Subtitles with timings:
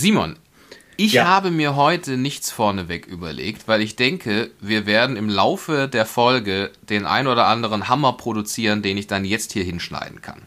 [0.00, 0.36] Simon,
[0.96, 1.26] ich Ja.
[1.26, 6.70] habe mir heute nichts vorneweg überlegt, weil ich denke, wir werden im Laufe der Folge
[6.88, 10.40] den ein oder anderen Hammer produzieren, den ich dann jetzt hier hinschneiden kann.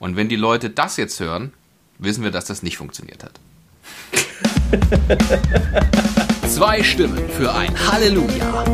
[0.00, 1.52] Und wenn die Leute das jetzt hören,
[1.98, 3.38] wissen wir, dass das nicht funktioniert hat.
[6.48, 8.64] Zwei Stimmen für ein Halleluja.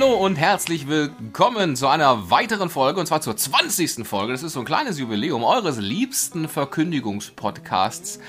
[0.00, 4.06] Hallo und herzlich willkommen zu einer weiteren Folge, und zwar zur 20.
[4.06, 4.32] Folge.
[4.32, 8.20] Das ist so ein kleines Jubiläum eures liebsten Verkündigungspodcasts.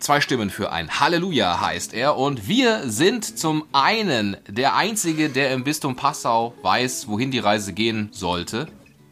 [0.00, 2.18] Zwei Stimmen für ein Halleluja heißt er.
[2.18, 7.72] Und wir sind zum einen der Einzige, der im Bistum Passau weiß, wohin die Reise
[7.72, 8.66] gehen sollte.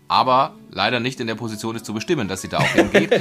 [0.07, 3.21] Aber leider nicht in der Position ist zu bestimmen, dass sie da auch hingeht.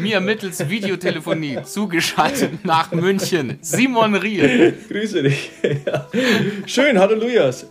[0.00, 3.58] Mir mittels Videotelefonie zugeschaltet nach München.
[3.60, 4.74] Simon Riel.
[4.88, 5.50] Grüße dich.
[5.86, 6.06] Ja.
[6.66, 7.66] Schön, Hallelujas.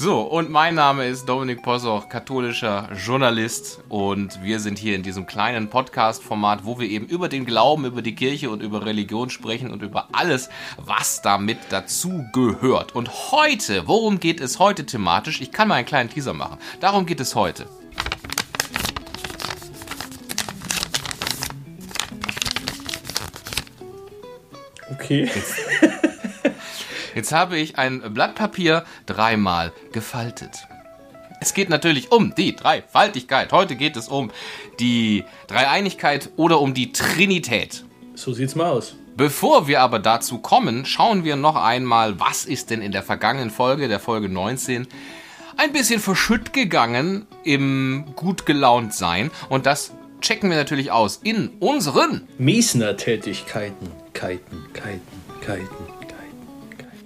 [0.00, 3.80] So, und mein Name ist Dominik Possoch, katholischer Journalist.
[3.88, 8.00] Und wir sind hier in diesem kleinen Podcast-Format, wo wir eben über den Glauben, über
[8.00, 12.94] die Kirche und über Religion sprechen und über alles, was damit dazu gehört.
[12.94, 15.40] Und heute, worum geht es heute thematisch?
[15.40, 16.58] Ich kann mal einen kleinen Teaser machen.
[16.78, 17.66] Darum geht es heute.
[24.92, 25.28] Okay.
[25.34, 25.67] Jetzt
[27.32, 30.66] habe ich ein Blatt Papier dreimal gefaltet.
[31.40, 33.52] Es geht natürlich um die Dreifaltigkeit.
[33.52, 34.30] Heute geht es um
[34.80, 37.84] die Dreieinigkeit oder um die Trinität.
[38.14, 38.94] So sieht's mal aus.
[39.16, 43.50] Bevor wir aber dazu kommen, schauen wir noch einmal, was ist denn in der vergangenen
[43.50, 44.86] Folge, der Folge 19,
[45.56, 49.30] ein bisschen verschütt gegangen im gut gelaunt sein.
[49.48, 53.88] Und das checken wir natürlich aus in unseren Mesner-Tätigkeiten.
[54.12, 55.00] Keiten, Keiten,
[55.40, 55.87] Keiten, Keiten.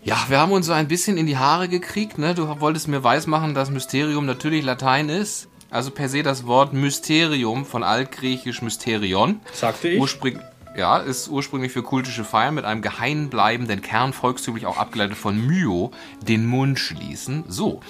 [0.04, 2.18] Ja, wir haben uns so ein bisschen in die Haare gekriegt.
[2.18, 2.34] Ne?
[2.34, 5.48] Du wolltest mir weismachen, dass Mysterium natürlich Latein ist.
[5.70, 9.40] Also per se das Wort Mysterium von altgriechisch Mysterion.
[9.52, 10.00] Sagte ich?
[10.00, 10.40] Urspring
[10.76, 15.38] ja, ist ursprünglich für kultische Feiern mit einem geheim bleibenden Kern, volkstümlich auch abgeleitet von
[15.46, 15.90] Myo,
[16.26, 17.44] den Mund schließen.
[17.46, 17.80] So.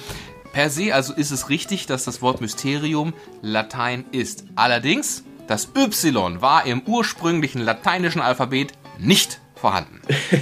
[0.52, 4.44] Per se also ist es richtig, dass das Wort Mysterium Latein ist.
[4.54, 10.00] Allerdings, das Y war im ursprünglichen lateinischen Alphabet nicht vorhanden.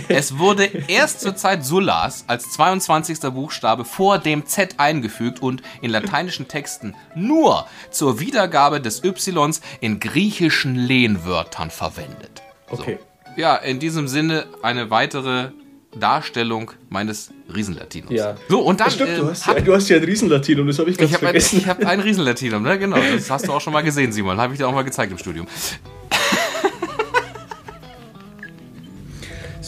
[0.09, 3.21] Es wurde erst zur Zeit Sullas als 22.
[3.21, 10.01] Buchstabe vor dem Z eingefügt und in lateinischen Texten nur zur Wiedergabe des Ys in
[10.01, 12.43] griechischen Lehnwörtern verwendet.
[12.73, 12.81] So.
[12.83, 12.99] Okay.
[13.37, 15.51] Ja, in diesem Sinne eine weitere
[15.95, 18.13] Darstellung meines Riesenlatinums.
[18.13, 18.37] Ja.
[18.49, 18.87] So, und dann.
[18.87, 20.97] Das stimmt, äh, du, hast, hab- ja, du hast ja ein Riesenlatinum, das habe ich
[20.97, 21.59] ganz ich habe ein, vergessen.
[21.59, 22.79] ich hab ein Riesenlatinum, ne?
[22.79, 22.97] Genau.
[22.97, 24.39] Das hast du auch schon mal gesehen, Simon.
[24.41, 25.47] Habe ich dir auch mal gezeigt im Studium.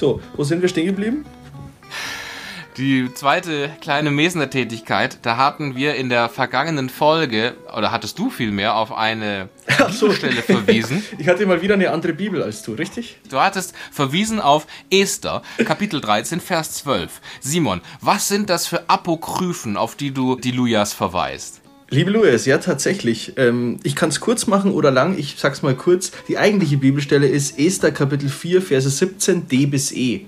[0.02, 1.24] So, wo sind wir stehen geblieben?
[2.76, 8.74] Die zweite kleine Mesner-Tätigkeit, da hatten wir in der vergangenen Folge, oder hattest du vielmehr,
[8.74, 9.48] auf eine
[9.92, 10.06] so.
[10.06, 11.04] Bibelstelle verwiesen.
[11.18, 13.18] Ich hatte mal wieder eine andere Bibel als du, richtig?
[13.30, 17.20] Du hattest verwiesen auf Esther, Kapitel 13, Vers 12.
[17.38, 21.61] Simon, was sind das für Apokryphen, auf die du die Lujas verweist?
[21.92, 23.34] Liebe Louis, ja tatsächlich.
[23.36, 25.18] Ähm, ich kann es kurz machen oder lang.
[25.18, 26.10] Ich sag's mal kurz.
[26.26, 30.22] Die eigentliche Bibelstelle ist Esther Kapitel 4, Verse 17 D bis E.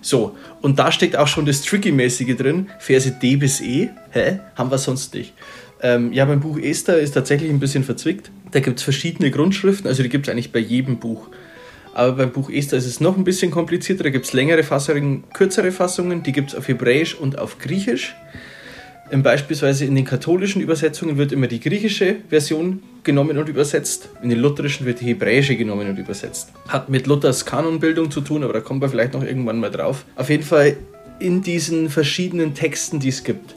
[0.00, 2.66] So, und da steckt auch schon das Tricky-mäßige drin.
[2.80, 3.90] Verse D bis E.
[4.10, 4.40] Hä?
[4.56, 5.34] Haben wir sonst nicht.
[5.80, 8.32] Ähm, ja, beim Buch Esther ist tatsächlich ein bisschen verzwickt.
[8.50, 11.28] Da gibt es verschiedene Grundschriften, also die gibt es eigentlich bei jedem Buch.
[11.92, 14.02] Aber beim Buch Esther ist es noch ein bisschen komplizierter.
[14.02, 16.24] Da gibt es längere Fassungen, kürzere Fassungen.
[16.24, 18.16] Die gibt es auf Hebräisch und auf Griechisch.
[19.10, 24.08] Ähm, Beispielsweise in den katholischen Übersetzungen wird immer die griechische Version genommen und übersetzt.
[24.22, 26.52] In den lutherischen wird die hebräische genommen und übersetzt.
[26.68, 30.04] Hat mit Luthers Kanonbildung zu tun, aber da kommen wir vielleicht noch irgendwann mal drauf.
[30.16, 30.76] Auf jeden Fall
[31.18, 33.54] in diesen verschiedenen Texten, die es gibt,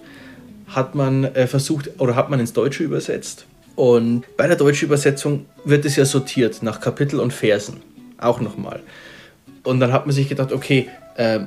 [0.68, 3.46] hat man äh, versucht oder hat man ins Deutsche übersetzt.
[3.76, 7.78] Und bei der deutschen Übersetzung wird es ja sortiert nach Kapitel und Versen.
[8.18, 8.82] Auch nochmal.
[9.64, 11.42] Und dann hat man sich gedacht, okay, äh,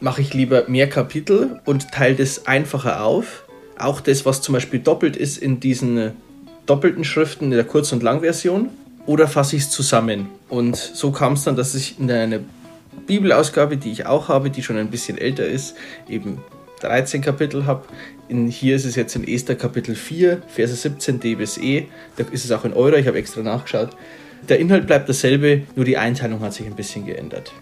[0.00, 3.44] mache ich lieber mehr Kapitel und teile das einfacher auf.
[3.78, 6.10] Auch das, was zum Beispiel doppelt ist in diesen äh,
[6.66, 8.70] doppelten Schriften in der Kurz- und Langversion.
[9.06, 10.28] Oder fasse ich es zusammen.
[10.48, 12.40] Und so kam es dann, dass ich in einer
[13.06, 15.74] Bibelausgabe, die ich auch habe, die schon ein bisschen älter ist,
[16.08, 16.38] eben
[16.80, 17.84] 13 Kapitel habe.
[18.28, 21.86] In, hier ist es jetzt in Esther Kapitel 4, Verse 17 D bis E.
[22.16, 23.90] Da ist es auch in Eurer, ich habe extra nachgeschaut.
[24.48, 27.52] Der Inhalt bleibt dasselbe, nur die Einteilung hat sich ein bisschen geändert.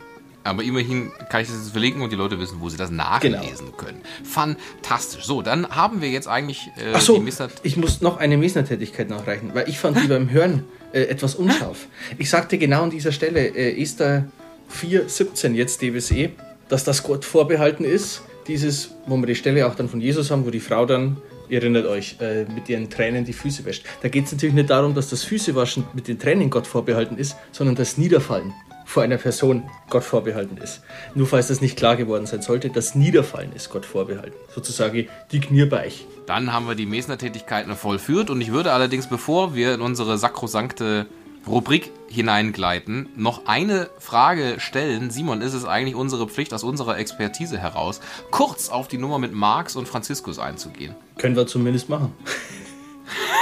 [0.48, 3.76] Aber immerhin kann ich das jetzt verlinken und die Leute wissen, wo sie das nachlesen
[3.76, 4.00] können.
[4.24, 5.24] Fantastisch.
[5.24, 8.36] So, dann haben wir jetzt eigentlich äh, Ach so, die Mister ich muss noch eine
[8.36, 11.86] Mesner-Tätigkeit nachreichen, weil ich fand die beim Hören äh, etwas unscharf.
[12.18, 14.28] Ich sagte genau an dieser Stelle, äh, Esther
[14.72, 16.30] 4,17 jetzt DBSE,
[16.68, 18.22] dass das Gott vorbehalten ist.
[18.46, 21.18] Dieses, wo wir die Stelle auch dann von Jesus haben, wo die Frau dann
[21.48, 23.84] ihr erinnert euch, äh, mit ihren Tränen die Füße wäscht.
[24.02, 27.36] Da geht es natürlich nicht darum, dass das Füßewaschen mit den Tränen Gott vorbehalten ist,
[27.52, 28.52] sondern das Niederfallen
[28.88, 30.80] vor einer Person Gott vorbehalten ist.
[31.14, 34.34] Nur falls das nicht klar geworden sein sollte, das Niederfallen ist Gott vorbehalten.
[34.54, 36.06] Sozusagen die Knierbeich.
[36.24, 41.04] Dann haben wir die Mesner-Tätigkeiten vollführt und ich würde allerdings, bevor wir in unsere sakrosankte
[41.46, 45.10] Rubrik hineingleiten, noch eine Frage stellen.
[45.10, 48.00] Simon, ist es eigentlich unsere Pflicht, aus unserer Expertise heraus,
[48.30, 50.94] kurz auf die Nummer mit Marx und Franziskus einzugehen?
[51.18, 52.14] Können wir zumindest machen.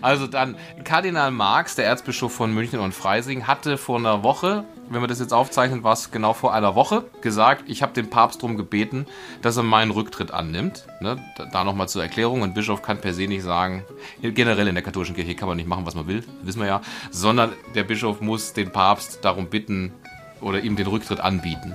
[0.00, 5.00] Also dann, Kardinal Marx, der Erzbischof von München und Freising, hatte vor einer Woche, wenn
[5.00, 8.42] wir das jetzt aufzeichnen, war es genau vor einer Woche, gesagt, ich habe den Papst
[8.42, 9.06] darum gebeten,
[9.42, 10.86] dass er meinen Rücktritt annimmt.
[11.00, 11.18] Ne?
[11.52, 13.84] Da nochmal zur Erklärung, ein Bischof kann per se nicht sagen,
[14.22, 16.80] generell in der katholischen Kirche kann man nicht machen, was man will, wissen wir ja,
[17.10, 19.92] sondern der Bischof muss den Papst darum bitten
[20.40, 21.74] oder ihm den Rücktritt anbieten.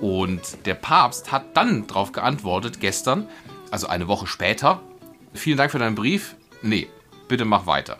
[0.00, 3.26] Und der Papst hat dann darauf geantwortet, gestern,
[3.70, 4.80] also eine Woche später,
[5.34, 6.36] vielen Dank für deinen Brief.
[6.62, 6.88] Nee,
[7.28, 7.98] bitte mach weiter.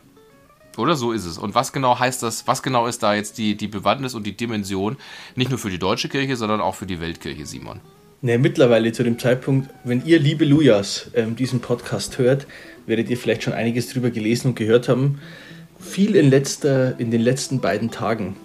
[0.76, 1.38] Oder so ist es.
[1.38, 4.36] Und was genau heißt das, was genau ist da jetzt die, die Bewandtnis und die
[4.36, 4.96] Dimension,
[5.34, 7.80] nicht nur für die deutsche Kirche, sondern auch für die Weltkirche, Simon?
[8.20, 12.46] Ne, mittlerweile zu dem Zeitpunkt, wenn ihr, liebe Lujas, ähm, diesen Podcast hört,
[12.86, 15.20] werdet ihr vielleicht schon einiges drüber gelesen und gehört haben.
[15.80, 18.36] Viel in, letzter, in den letzten beiden Tagen,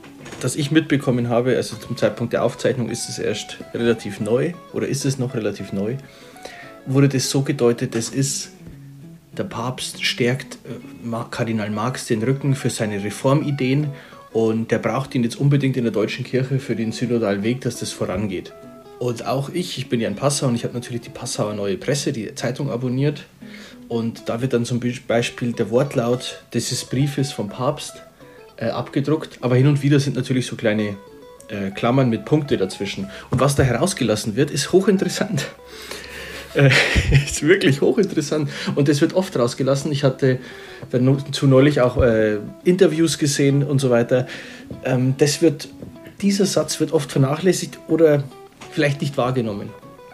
[0.41, 4.87] das ich mitbekommen habe, also zum Zeitpunkt der Aufzeichnung ist es erst relativ neu, oder
[4.87, 5.97] ist es noch relativ neu,
[6.85, 8.51] wurde das so gedeutet, das ist
[9.37, 13.87] der Papst stärkt äh, Kardinal Marx den Rücken für seine Reformideen
[14.31, 17.79] und der braucht ihn jetzt unbedingt in der deutschen Kirche für den synodalen Weg, dass
[17.79, 18.53] das vorangeht.
[18.99, 21.77] Und auch ich, ich bin ja ein Passau und ich habe natürlich die Passauer Neue
[21.77, 23.25] Presse, die Zeitung abonniert.
[23.89, 27.93] Und da wird dann zum Beispiel der Wortlaut dieses Briefes vom Papst
[28.57, 29.39] äh, abgedruckt.
[29.41, 30.95] Aber hin und wieder sind natürlich so kleine
[31.49, 33.09] äh, Klammern mit Punkte dazwischen.
[33.29, 35.47] Und was da herausgelassen wird, ist hochinteressant.
[36.55, 36.69] Äh,
[37.25, 39.91] ist wirklich hochinteressant und das wird oft rausgelassen.
[39.91, 40.39] Ich hatte
[40.91, 44.27] dazu neulich auch äh, Interviews gesehen und so weiter.
[44.83, 45.69] Ähm, das wird,
[46.21, 48.23] dieser Satz wird oft vernachlässigt oder
[48.71, 49.69] vielleicht nicht wahrgenommen.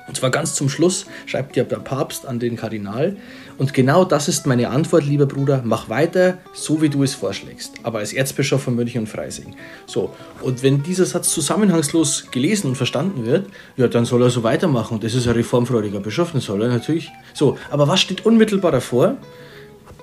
[0.07, 3.15] Und zwar ganz zum Schluss schreibt ja der Papst an den Kardinal,
[3.59, 7.73] und genau das ist meine Antwort, lieber Bruder, mach weiter, so wie du es vorschlägst,
[7.83, 9.53] aber als Erzbischof von München und Freising.
[9.85, 14.44] So, und wenn dieser Satz zusammenhangslos gelesen und verstanden wird, ja, dann soll er so
[14.44, 14.94] weitermachen.
[14.94, 17.11] Und das ist ein reformfreudiger Bischof, dann soll er natürlich.
[17.33, 19.17] So, aber was steht unmittelbar davor?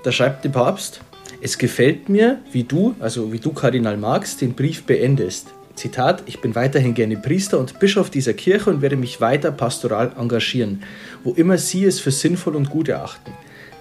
[0.03, 1.01] Da schreibt der Papst,
[1.41, 5.49] es gefällt mir, wie du, also wie du Kardinal Marx, den Brief beendest.
[5.77, 10.13] Zitat, ich bin weiterhin gerne Priester und Bischof dieser Kirche und werde mich weiter pastoral
[10.19, 10.83] engagieren,
[11.25, 13.33] wo immer Sie es für sinnvoll und gut erachten.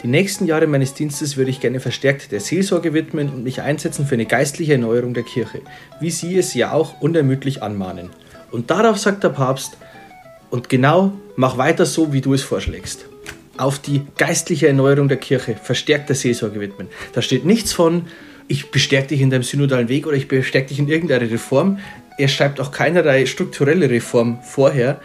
[0.03, 4.05] Die nächsten Jahre meines Dienstes würde ich gerne verstärkt der Seelsorge widmen und mich einsetzen
[4.05, 5.61] für eine geistliche Erneuerung der Kirche,
[5.99, 8.09] wie Sie es ja auch unermüdlich anmahnen.
[8.51, 9.77] Und darauf sagt der Papst,
[10.49, 13.05] und genau, mach weiter so, wie du es vorschlägst.
[13.57, 16.87] Auf die geistliche Erneuerung der Kirche, verstärkt der Seelsorge widmen.
[17.13, 18.03] Da steht nichts von,
[18.47, 21.79] ich bestärke dich in deinem synodalen Weg oder ich bestärke dich in irgendeiner Reform.
[22.17, 25.01] Er schreibt auch keinerlei strukturelle Reform vorher.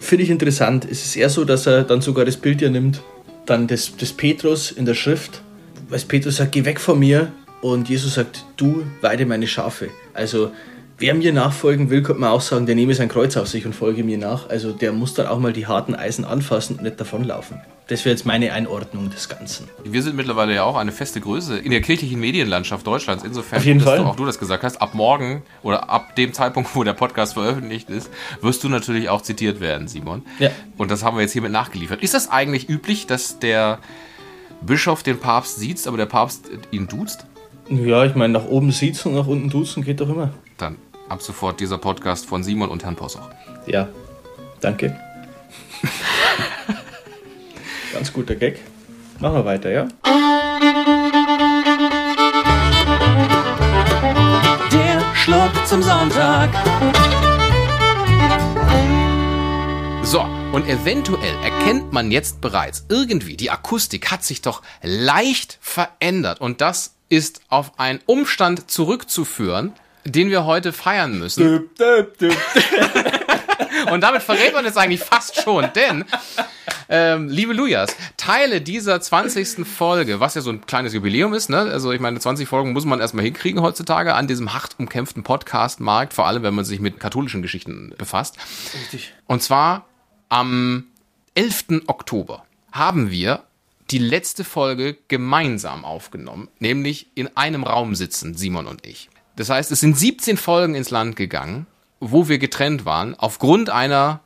[0.00, 0.86] Finde ich interessant.
[0.90, 3.02] Es ist eher so, dass er dann sogar das Bild ja nimmt,
[3.48, 5.42] dann des, des Petrus in der Schrift.
[5.88, 7.32] Weil Petrus sagt, geh weg von mir.
[7.60, 9.88] Und Jesus sagt, du weide meine Schafe.
[10.14, 10.52] Also
[10.98, 13.74] wer mir nachfolgen will, könnte man auch sagen, der nehme sein Kreuz auf sich und
[13.74, 14.48] folge mir nach.
[14.48, 17.60] Also der muss dann auch mal die harten Eisen anfassen und nicht davonlaufen.
[17.88, 19.66] Das wäre jetzt meine Einordnung des Ganzen.
[19.82, 23.24] Wir sind mittlerweile ja auch eine feste Größe in der kirchlichen Medienlandschaft Deutschlands.
[23.24, 23.98] Insofern, Auf jeden Fall.
[23.98, 27.32] Du, auch du das gesagt hast, ab morgen oder ab dem Zeitpunkt, wo der Podcast
[27.32, 28.10] veröffentlicht ist,
[28.42, 30.22] wirst du natürlich auch zitiert werden, Simon.
[30.38, 30.50] Ja.
[30.76, 32.02] Und das haben wir jetzt hiermit nachgeliefert.
[32.02, 33.78] Ist das eigentlich üblich, dass der
[34.60, 37.24] Bischof den Papst sieht, aber der Papst ihn duzt?
[37.70, 40.30] Ja, ich meine, nach oben sieht und nach unten duzen geht doch immer.
[40.58, 40.76] Dann
[41.08, 43.30] ab sofort dieser Podcast von Simon und Herrn Possoch.
[43.66, 43.88] Ja,
[44.60, 44.98] danke.
[47.92, 48.60] Ganz guter Gag.
[49.18, 49.88] Machen wir weiter, ja?
[54.72, 56.50] Der Schluck zum Sonntag.
[60.02, 60.20] So,
[60.52, 66.40] und eventuell erkennt man jetzt bereits irgendwie, die Akustik hat sich doch leicht verändert.
[66.40, 69.72] Und das ist auf einen Umstand zurückzuführen,
[70.04, 71.70] den wir heute feiern müssen.
[73.90, 76.04] Und damit verrät man es eigentlich fast schon, denn,
[76.88, 79.66] ähm, liebe Lujas, Teile dieser 20.
[79.66, 81.58] Folge, was ja so ein kleines Jubiläum ist, ne?
[81.58, 86.14] Also ich meine, 20 Folgen muss man erstmal hinkriegen heutzutage an diesem hart umkämpften Podcast-Markt,
[86.14, 88.36] vor allem wenn man sich mit katholischen Geschichten befasst.
[88.74, 89.14] Richtig.
[89.26, 89.86] Und zwar
[90.28, 90.84] am
[91.34, 91.82] 11.
[91.86, 93.44] Oktober haben wir
[93.90, 99.08] die letzte Folge gemeinsam aufgenommen, nämlich in einem Raum sitzen, Simon und ich.
[99.36, 101.66] Das heißt, es sind 17 Folgen ins Land gegangen,
[102.00, 104.20] wo wir getrennt waren, aufgrund einer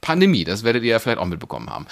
[0.00, 0.44] Pandemie.
[0.44, 1.86] Das werdet ihr ja vielleicht auch mitbekommen haben.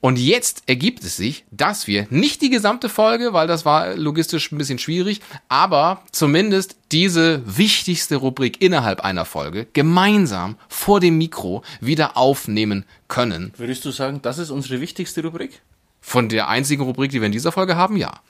[0.00, 4.50] Und jetzt ergibt es sich, dass wir nicht die gesamte Folge, weil das war logistisch
[4.50, 11.62] ein bisschen schwierig, aber zumindest diese wichtigste Rubrik innerhalb einer Folge gemeinsam vor dem Mikro
[11.82, 13.52] wieder aufnehmen können.
[13.58, 15.60] Würdest du sagen, das ist unsere wichtigste Rubrik?
[16.00, 18.20] Von der einzigen Rubrik, die wir in dieser Folge haben, ja.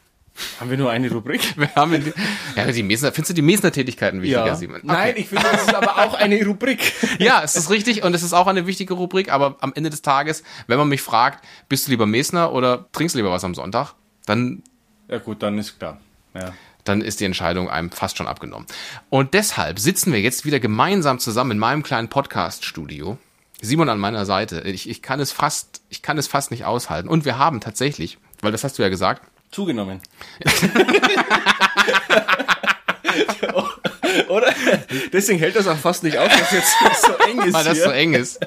[0.58, 1.54] Haben wir nur eine Rubrik?
[1.58, 2.12] Wir haben die,
[2.56, 4.76] ja, die Mesner, findest du die Mesner-Tätigkeiten wichtiger, Simon?
[4.76, 4.86] Okay.
[4.86, 6.92] Nein, ich finde, das ist aber auch eine Rubrik.
[7.18, 10.00] Ja, es ist richtig und es ist auch eine wichtige Rubrik, aber am Ende des
[10.02, 13.54] Tages, wenn man mich fragt, bist du lieber Mesner oder trinkst du lieber was am
[13.54, 13.94] Sonntag,
[14.24, 14.62] dann,
[15.08, 16.00] Ja gut, dann ist klar.
[16.34, 16.52] Ja.
[16.84, 18.66] dann ist die Entscheidung einem fast schon abgenommen.
[19.10, 23.18] Und deshalb sitzen wir jetzt wieder gemeinsam zusammen in meinem kleinen Podcast-Studio.
[23.60, 24.62] Simon an meiner Seite.
[24.62, 27.08] Ich, ich kann es fast, ich kann es fast nicht aushalten.
[27.08, 30.00] Und wir haben tatsächlich, weil das hast du ja gesagt, Zugenommen.
[34.28, 34.52] Oder?
[35.12, 37.52] Deswegen hält das auch fast nicht aus, dass es jetzt so eng ist.
[37.54, 37.84] weil das hier.
[37.84, 38.40] so eng ist.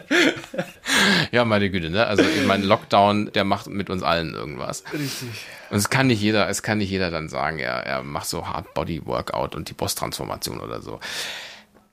[1.31, 2.05] Ja, meine Güte, ne?
[2.05, 4.83] Also ich mein Lockdown, der macht mit uns allen irgendwas.
[4.93, 5.29] Richtig.
[5.69, 8.47] Und es kann nicht jeder, es kann nicht jeder dann sagen, er, er macht so
[8.47, 10.99] Hard Body Workout und die Posttransformation oder so.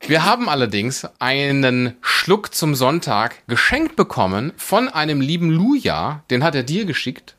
[0.07, 6.25] Wir haben allerdings einen Schluck zum Sonntag geschenkt bekommen von einem lieben Luja.
[6.31, 7.37] Den hat er dir geschickt.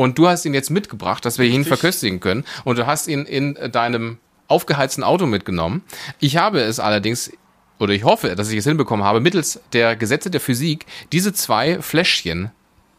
[0.00, 2.46] Und du hast ihn jetzt mitgebracht, dass wir ihn verköstigen können.
[2.64, 4.16] Und du hast ihn in deinem
[4.48, 5.82] aufgeheizten Auto mitgenommen.
[6.20, 7.30] Ich habe es allerdings,
[7.78, 11.82] oder ich hoffe, dass ich es hinbekommen habe, mittels der Gesetze der Physik, diese zwei
[11.82, 12.50] Fläschchen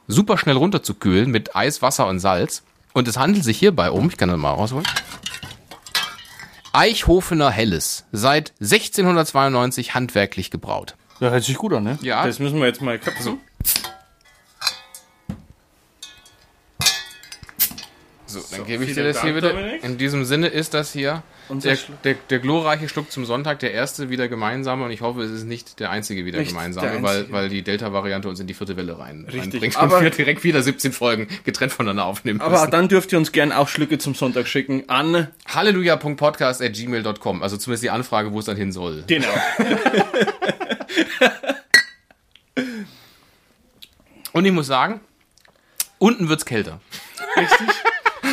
[0.07, 2.61] super schnell runterzukühlen mit Eis, Wasser und Salz.
[2.93, 4.85] Und es handelt sich hierbei um, ich kann das mal rausholen,
[6.71, 10.97] Eichhofener Helles, seit 1692 handwerklich gebraut.
[11.19, 11.97] Ja, hört sich gut an, ne?
[12.03, 12.27] Ja.
[12.27, 13.23] Das müssen wir jetzt mal köpfen.
[13.23, 13.39] So,
[18.51, 19.53] dann gebe ich dir das hier Dank, wieder.
[19.53, 19.83] Dominik.
[19.83, 24.09] In diesem Sinne ist das hier der, der, der glorreiche Schluck zum Sonntag, der erste
[24.09, 27.17] wieder gemeinsame und ich hoffe, es ist nicht der einzige wieder Nicht gemeinsame, der weil,
[27.17, 27.33] einzige.
[27.33, 29.41] weil die Delta-Variante uns in die vierte Welle rein, Richtig.
[29.53, 32.71] reinbringt Aber- und wir direkt wieder 17 Folgen getrennt voneinander aufnehmen Aber müssen.
[32.71, 35.27] dann dürft ihr uns gern auch Schlücke zum Sonntag schicken an.
[35.47, 39.03] Halleluja.podcast.gmail.com, also zumindest die Anfrage, wo es dann hin soll.
[39.07, 39.27] Genau.
[44.33, 45.01] Und ich muss sagen,
[45.97, 46.79] unten wird's kälter.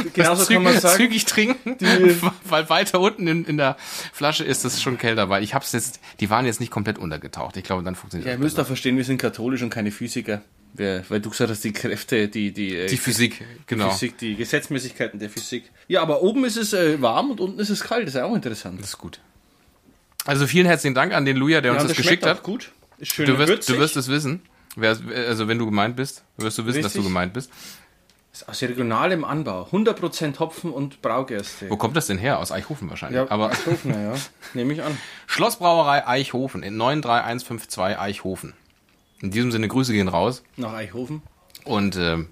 [0.14, 0.97] Genauso kann man Zügig, sagen.
[0.97, 1.76] zügig trinken,
[2.45, 3.76] weil weiter unten in, in der
[4.12, 7.57] Flasche ist es schon kälter, weil ich hab's jetzt, die waren jetzt nicht komplett untergetaucht.
[7.57, 9.90] Ich glaube, dann funktioniert Ja, ihr das müsst da verstehen, wir sind katholisch und keine
[9.90, 10.43] Physiker.
[10.75, 13.90] Wer- Weil du gesagt hast, die Kräfte, die, die, äh, Die Physik, genau.
[13.90, 15.71] Physik, die Gesetzmäßigkeiten der Physik.
[15.88, 18.02] Ja, aber oben ist es äh, warm und unten ist es kalt.
[18.02, 18.78] Das ist ja auch interessant.
[18.81, 19.19] Das ist gut.
[20.26, 22.43] Also vielen herzlichen Dank an den Luja, der uns Ja, das, schmeckt geschickt auch hat.
[22.43, 22.71] gut.
[22.99, 23.75] Ist schön Du wirst, würzig.
[23.75, 24.43] du wirst es wissen.
[24.76, 27.11] Wer, also wenn du gemeint bist, wirst du wissen, dass du Richtig.
[27.11, 27.50] gemeint bist.
[28.38, 29.66] Ist aus regionalem Anbau.
[29.73, 31.68] 100% Hopfen und Braugerste.
[31.71, 32.38] Wo kommt das denn her?
[32.38, 33.16] Aus Eichhofen wahrscheinlich.
[33.16, 34.14] Ja, Aber Eichhofener, ja.
[34.54, 34.97] Nehme ich an.
[35.26, 38.54] Schlossbrauerei Eichhofen in 93152 Eichhofen.
[39.21, 40.45] In diesem Sinne Grüße gehen raus.
[40.57, 41.23] Nach Eichhofen.
[41.64, 42.28] Und ähm,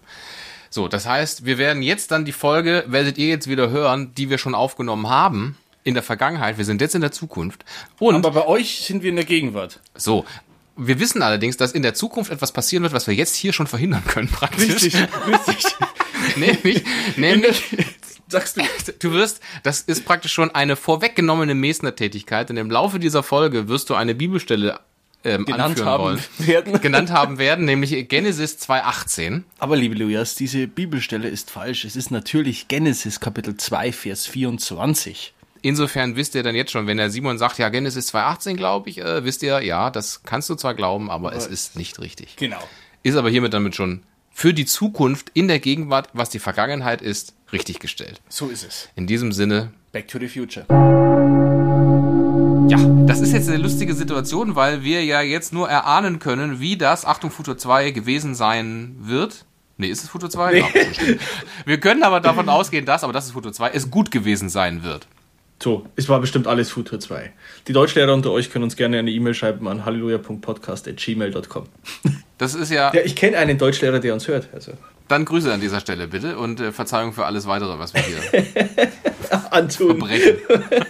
[0.70, 4.30] so, das heißt, wir werden jetzt dann die Folge, werdet ihr jetzt wieder hören, die
[4.30, 6.56] wir schon aufgenommen haben in der Vergangenheit.
[6.56, 7.64] Wir sind jetzt in der Zukunft.
[7.98, 9.80] Und Aber bei euch sind wir in der Gegenwart.
[9.96, 10.24] so,
[10.76, 13.66] wir wissen allerdings, dass in der Zukunft etwas passieren wird, was wir jetzt hier schon
[13.66, 14.82] verhindern können, praktisch.
[14.82, 14.94] richtig.
[16.36, 16.84] nämlich,
[17.16, 17.62] nämlich,
[18.28, 18.62] Sagst du.
[18.98, 22.50] du wirst, das ist praktisch schon eine vorweggenommene Mesner-Tätigkeit.
[22.50, 24.80] Und im Laufe dieser Folge wirst du eine Bibelstelle
[25.22, 26.24] ähm, Genannt haben wollen.
[26.38, 26.80] werden.
[26.80, 29.42] Genannt haben werden, nämlich Genesis 2,18.
[29.58, 31.84] Aber liebe Lujas, diese Bibelstelle ist falsch.
[31.84, 35.34] Es ist natürlich Genesis Kapitel 2, Vers 24.
[35.66, 38.98] Insofern wisst ihr dann jetzt schon, wenn der Simon sagt, ja, Genesis 2,18, glaube ich,
[38.98, 42.36] äh, wisst ihr, ja, das kannst du zwar glauben, aber es ist nicht richtig.
[42.36, 42.62] Genau.
[43.02, 47.34] Ist aber hiermit damit schon für die Zukunft in der Gegenwart, was die Vergangenheit ist,
[47.52, 48.20] richtig gestellt.
[48.28, 48.90] So ist es.
[48.94, 50.66] In diesem Sinne, Back to the Future.
[52.68, 56.76] ja, das ist jetzt eine lustige Situation, weil wir ja jetzt nur erahnen können, wie
[56.76, 59.44] das, Achtung, Futur 2 gewesen sein wird.
[59.78, 60.58] Nee, ist es Futur 2?
[60.58, 61.20] Ja, bestimmt.
[61.64, 64.84] wir können aber davon ausgehen, dass, aber das ist Futur 2, es gut gewesen sein
[64.84, 65.08] wird.
[65.62, 67.32] So, es war bestimmt alles Futur 2.
[67.66, 71.64] Die Deutschlehrer unter euch können uns gerne eine E-Mail schreiben an halleluja.podcast.gmail.com.
[72.38, 74.50] Das ist ja, Ja, ich kenne einen Deutschlehrer, der uns hört.
[74.52, 74.72] Also.
[75.08, 78.20] dann Grüße an dieser Stelle bitte und äh, Verzeihung für alles weitere, was wir hier
[79.50, 79.98] Antun.
[79.98, 80.36] brechen.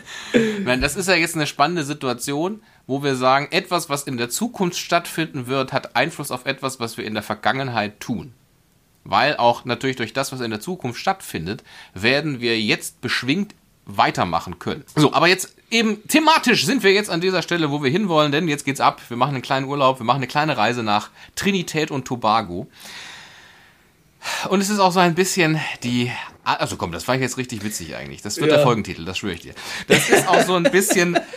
[0.64, 4.28] Nein, das ist ja jetzt eine spannende Situation, wo wir sagen, etwas, was in der
[4.28, 8.32] Zukunft stattfinden wird, hat Einfluss auf etwas, was wir in der Vergangenheit tun.
[9.04, 11.62] Weil auch natürlich durch das, was in der Zukunft stattfindet,
[11.94, 13.54] werden wir jetzt beschwingt
[13.86, 14.84] weitermachen können.
[14.94, 18.48] So, aber jetzt eben thematisch sind wir jetzt an dieser Stelle, wo wir hinwollen, denn
[18.48, 19.00] jetzt geht's ab.
[19.08, 22.66] Wir machen einen kleinen Urlaub, wir machen eine kleine Reise nach Trinität und Tobago.
[24.48, 26.10] Und es ist auch so ein bisschen die.
[26.42, 28.22] Also komm, das war jetzt richtig witzig eigentlich.
[28.22, 28.56] Das wird Ja.
[28.56, 29.54] der Folgentitel, das schwöre ich dir.
[29.88, 31.18] Das ist auch so ein bisschen.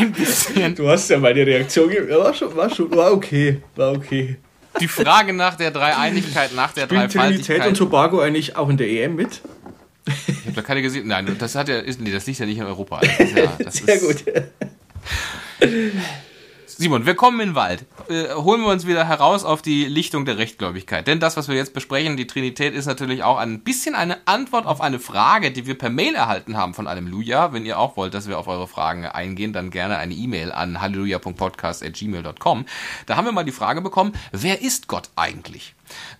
[0.00, 0.76] Ein bisschen.
[0.76, 2.08] Du hast ja meine Reaktion gegeben.
[2.08, 3.60] Ja, war schon, war schon, war okay.
[3.74, 4.36] War okay.
[4.80, 7.66] die Frage nach der Dreieinigkeit, nach der Spielt Trinität Dreifaltigkeit.
[7.66, 9.40] und Tobago eigentlich auch in der EM mit?
[10.62, 11.06] Keine gesehen.
[11.06, 13.00] Nein, das hat ja, nee, das liegt ja nicht in Europa.
[13.00, 14.34] Das ist ja, das Sehr ist, gut.
[16.80, 17.86] Simon, wir kommen in den Wald.
[18.08, 21.08] Äh, holen wir uns wieder heraus auf die Lichtung der Rechtgläubigkeit.
[21.08, 24.64] Denn das, was wir jetzt besprechen, die Trinität, ist natürlich auch ein bisschen eine Antwort
[24.64, 27.52] auf eine Frage, die wir per Mail erhalten haben von Halleluja.
[27.52, 30.80] Wenn ihr auch wollt, dass wir auf eure Fragen eingehen, dann gerne eine E-Mail an
[30.80, 32.64] halleluja.podcast.gmail.com.
[33.06, 35.74] Da haben wir mal die Frage bekommen, wer ist Gott eigentlich?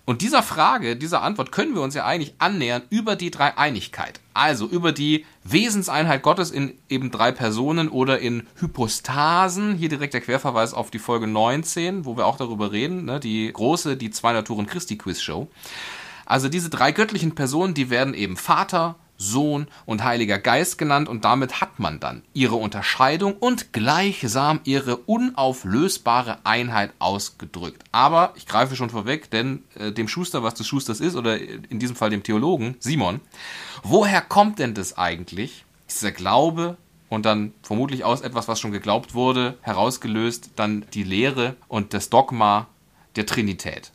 [0.05, 4.21] Und dieser Frage, dieser Antwort können wir uns ja eigentlich annähern über die Dreieinigkeit.
[4.35, 9.75] Also über die Wesenseinheit Gottes in eben drei Personen oder in Hypostasen.
[9.77, 13.21] Hier direkt der Querverweis auf die Folge 19, wo wir auch darüber reden, ne?
[13.21, 15.49] die große, die Zwei Naturen Christi Quiz Show.
[16.25, 21.25] Also diese drei göttlichen Personen, die werden eben Vater, Sohn und Heiliger Geist genannt und
[21.25, 27.83] damit hat man dann ihre Unterscheidung und gleichsam ihre unauflösbare Einheit ausgedrückt.
[27.93, 31.79] Aber ich greife schon vorweg, denn äh, dem Schuster, was des Schusters ist, oder in
[31.79, 33.21] diesem Fall dem Theologen, Simon,
[33.83, 36.77] woher kommt denn das eigentlich, dieser Glaube
[37.09, 42.09] und dann vermutlich aus etwas, was schon geglaubt wurde, herausgelöst, dann die Lehre und das
[42.09, 42.69] Dogma
[43.17, 43.91] der Trinität?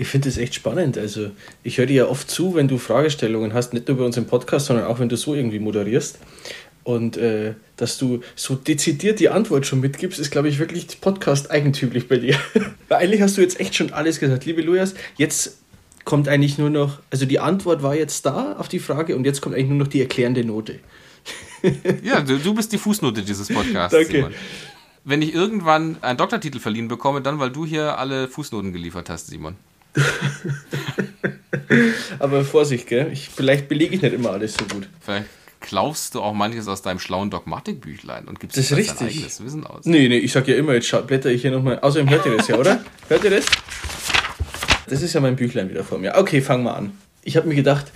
[0.00, 0.96] Ich finde das echt spannend.
[0.96, 1.30] Also,
[1.62, 4.24] ich höre dir ja oft zu, wenn du Fragestellungen hast, nicht nur bei uns im
[4.24, 6.18] Podcast, sondern auch wenn du so irgendwie moderierst.
[6.84, 11.50] Und äh, dass du so dezidiert die Antwort schon mitgibst, ist, glaube ich, wirklich Podcast
[11.50, 12.34] eigentümlich bei dir.
[12.88, 14.46] Weil eigentlich hast du jetzt echt schon alles gesagt.
[14.46, 15.58] Liebe Lujas, jetzt
[16.06, 19.42] kommt eigentlich nur noch, also die Antwort war jetzt da auf die Frage und jetzt
[19.42, 20.80] kommt eigentlich nur noch die erklärende Note.
[22.02, 24.12] Ja, du, du bist die Fußnote dieses Podcasts, Danke.
[24.12, 24.34] Simon.
[25.04, 29.26] Wenn ich irgendwann einen Doktortitel verliehen bekomme, dann, weil du hier alle Fußnoten geliefert hast,
[29.26, 29.56] Simon.
[32.18, 33.10] Aber Vorsicht, gell?
[33.12, 34.88] Ich, vielleicht belege ich nicht immer alles so gut.
[35.00, 35.26] Vielleicht
[35.60, 39.18] klaust du auch manches aus deinem schlauen Dogmatikbüchlein und gibst Das als dein richtig.
[39.18, 39.84] eigenes Wissen aus.
[39.84, 41.78] Nee, nee, ich sag ja immer, jetzt blätter ich hier nochmal.
[41.80, 42.82] Außerdem hört ihr das ja, oder?
[43.08, 43.46] Hört ihr das?
[44.88, 46.16] Das ist ja mein Büchlein wieder vor mir.
[46.16, 46.92] Okay, fangen wir an.
[47.22, 47.92] Ich habe mir gedacht,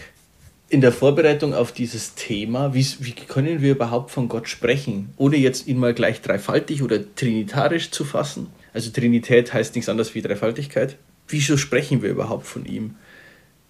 [0.68, 5.36] in der Vorbereitung auf dieses Thema, wie, wie können wir überhaupt von Gott sprechen, ohne
[5.36, 8.48] jetzt ihn mal gleich dreifaltig oder trinitarisch zu fassen?
[8.72, 10.96] Also Trinität heißt nichts anderes wie Dreifaltigkeit.
[11.28, 12.96] Wieso sprechen wir überhaupt von ihm?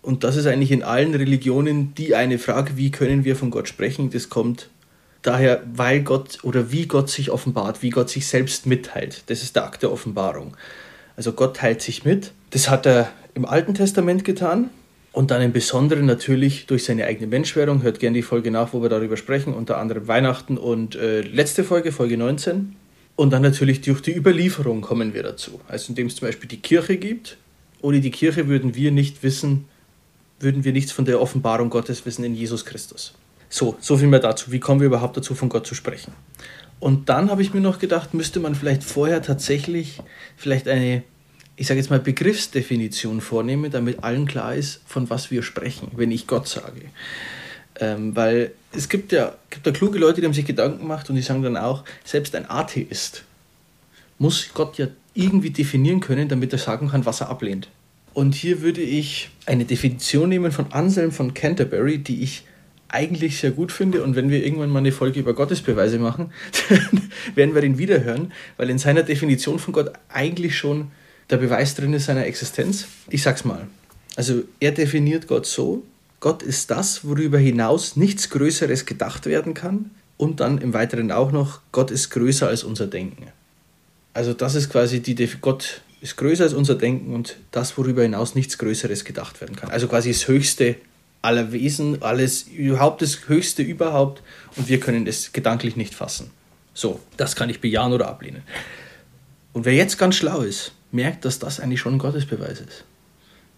[0.03, 3.69] Und das ist eigentlich in allen Religionen die eine Frage, wie können wir von Gott
[3.69, 4.11] sprechen?
[4.11, 4.69] Das kommt
[5.23, 9.25] daher, weil Gott oder wie Gott sich offenbart, wie Gott sich selbst mitteilt.
[9.27, 10.57] Das ist der Akt der Offenbarung.
[11.17, 12.33] Also Gott teilt sich mit.
[12.51, 14.71] Das hat er im Alten Testament getan
[15.12, 17.83] und dann im Besonderen natürlich durch seine eigene Menschwerdung.
[17.83, 21.64] Hört gerne die Folge nach, wo wir darüber sprechen, unter anderem Weihnachten und äh, letzte
[21.64, 22.77] Folge, Folge 19.
[23.17, 25.61] Und dann natürlich durch die Überlieferung kommen wir dazu.
[25.69, 27.38] Also indem es zum Beispiel die Kirche gibt.
[27.85, 29.66] Ohne die Kirche würden wir nicht wissen,
[30.40, 33.12] würden wir nichts von der Offenbarung Gottes wissen in Jesus Christus.
[33.51, 34.51] So, so viel mehr dazu.
[34.51, 36.14] Wie kommen wir überhaupt dazu, von Gott zu sprechen?
[36.81, 40.01] Und dann habe ich mir noch gedacht, müsste man vielleicht vorher tatsächlich
[40.35, 41.03] vielleicht eine,
[41.57, 46.11] ich sage jetzt mal, Begriffsdefinition vornehmen, damit allen klar ist, von was wir sprechen, wenn
[46.11, 46.81] ich Gott sage.
[47.81, 51.16] Ähm, weil es gibt ja, gibt ja kluge Leute, die haben sich Gedanken gemacht und
[51.16, 53.25] die sagen dann auch, selbst ein Atheist
[54.18, 57.68] muss Gott ja irgendwie definieren können, damit er sagen kann, was er ablehnt.
[58.12, 62.44] Und hier würde ich eine Definition nehmen von Anselm von Canterbury, die ich
[62.88, 64.05] eigentlich sehr gut finde.
[64.05, 66.33] Und wenn wir irgendwann mal eine Folge über Gottesbeweise machen,
[66.68, 70.92] dann werden wir ihn wiederhören, weil in seiner Definition von Gott eigentlich schon
[71.31, 72.87] der Beweis drin ist seiner Existenz.
[73.11, 73.66] Ich sag's mal.
[74.16, 75.83] Also er definiert Gott so,
[76.20, 79.90] Gott ist das, worüber hinaus nichts Größeres gedacht werden kann.
[80.16, 83.27] Und dann im Weiteren auch noch, Gott ist größer als unser Denken.
[84.14, 88.03] Also das ist quasi die Def Gott ist größer als unser Denken und das, worüber
[88.03, 89.70] hinaus nichts Größeres gedacht werden kann.
[89.70, 90.77] Also quasi das Höchste
[91.22, 94.22] aller Wesen, alles überhaupt das Höchste überhaupt
[94.57, 96.31] und wir können es gedanklich nicht fassen.
[96.74, 98.42] So, das kann ich bejahen oder ablehnen.
[99.55, 102.85] Und wer jetzt ganz schlau ist, merkt, dass das eigentlich schon ein Gottesbeweis ist.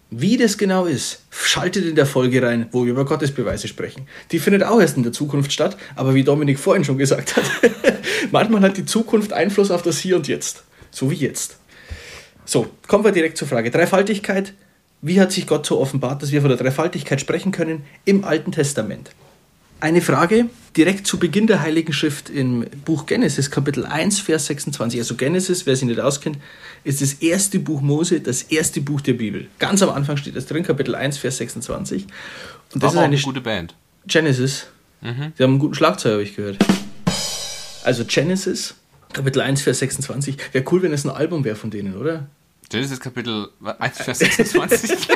[0.09, 4.07] Wie das genau ist, schaltet in der Folge rein, wo wir über Gottesbeweise sprechen.
[4.31, 7.43] Die findet auch erst in der Zukunft statt, aber wie Dominik vorhin schon gesagt hat,
[8.31, 10.63] manchmal hat die Zukunft Einfluss auf das Hier und Jetzt.
[10.91, 11.57] So wie jetzt.
[12.45, 13.69] So, kommen wir direkt zur Frage.
[13.69, 14.53] Dreifaltigkeit.
[15.01, 18.53] Wie hat sich Gott so offenbart, dass wir von der Dreifaltigkeit sprechen können im Alten
[18.53, 19.11] Testament?
[19.79, 24.99] Eine Frage direkt zu Beginn der Heiligen Schrift im Buch Genesis, Kapitel 1, Vers 26.
[24.99, 26.37] Also Genesis, wer sich nicht auskennt,
[26.83, 29.47] ist das erste Buch Mose, das erste Buch der Bibel.
[29.59, 32.03] Ganz am Anfang steht das drin, Kapitel 1, Vers 26.
[32.73, 33.75] Und das Aber ist eine eine gute Band.
[34.07, 34.67] Genesis.
[35.01, 36.57] Die haben einen guten Schlagzeuger, habe ich gehört.
[37.83, 38.73] Also Genesis,
[39.13, 40.37] Kapitel 1, Vers 26.
[40.53, 42.25] Wäre cool, wenn es ein Album wäre von denen, oder?
[42.69, 44.89] Genesis Kapitel 1, Vers 26.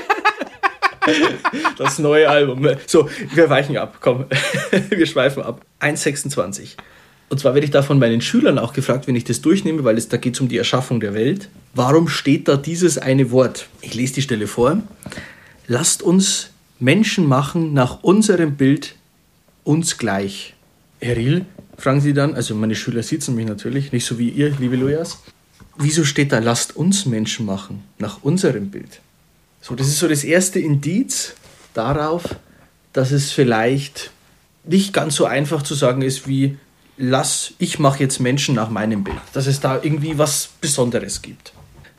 [1.78, 2.68] Das neue Album.
[2.86, 4.26] So, wir weichen ab, komm.
[4.90, 5.62] Wir schweifen ab.
[5.80, 6.76] 1,26.
[7.30, 9.98] Und zwar werde ich da von meinen Schülern auch gefragt, wenn ich das durchnehme, weil
[9.98, 11.50] es da geht es um die Erschaffung der Welt.
[11.74, 13.68] Warum steht da dieses eine Wort?
[13.82, 14.82] Ich lese die Stelle vor.
[15.68, 18.96] Lasst uns Menschen machen nach unserem Bild
[19.64, 20.56] uns gleich.
[21.00, 21.46] Herr Riel,
[21.78, 25.20] fragen sie dann, also meine Schüler sitzen mich natürlich, nicht so wie ihr, liebe Lujas.
[25.78, 29.00] Wieso steht da, lasst uns Menschen machen nach unserem Bild?
[29.62, 31.36] So, das ist so das erste Indiz
[31.74, 32.24] darauf,
[32.93, 34.12] dass es vielleicht
[34.63, 36.58] nicht ganz so einfach zu sagen ist wie
[36.97, 39.17] lass, ich mache jetzt Menschen nach meinem Bild.
[39.34, 41.54] Dass es da irgendwie was Besonderes gibt.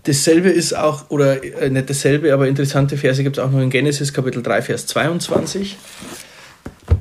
[0.04, 3.70] Dasselbe ist auch, oder äh, nicht dasselbe, aber interessante Verse gibt es auch noch in
[3.70, 5.76] Genesis Kapitel 3, Vers 22.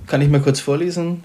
[0.07, 1.23] Kann ich mal kurz vorlesen?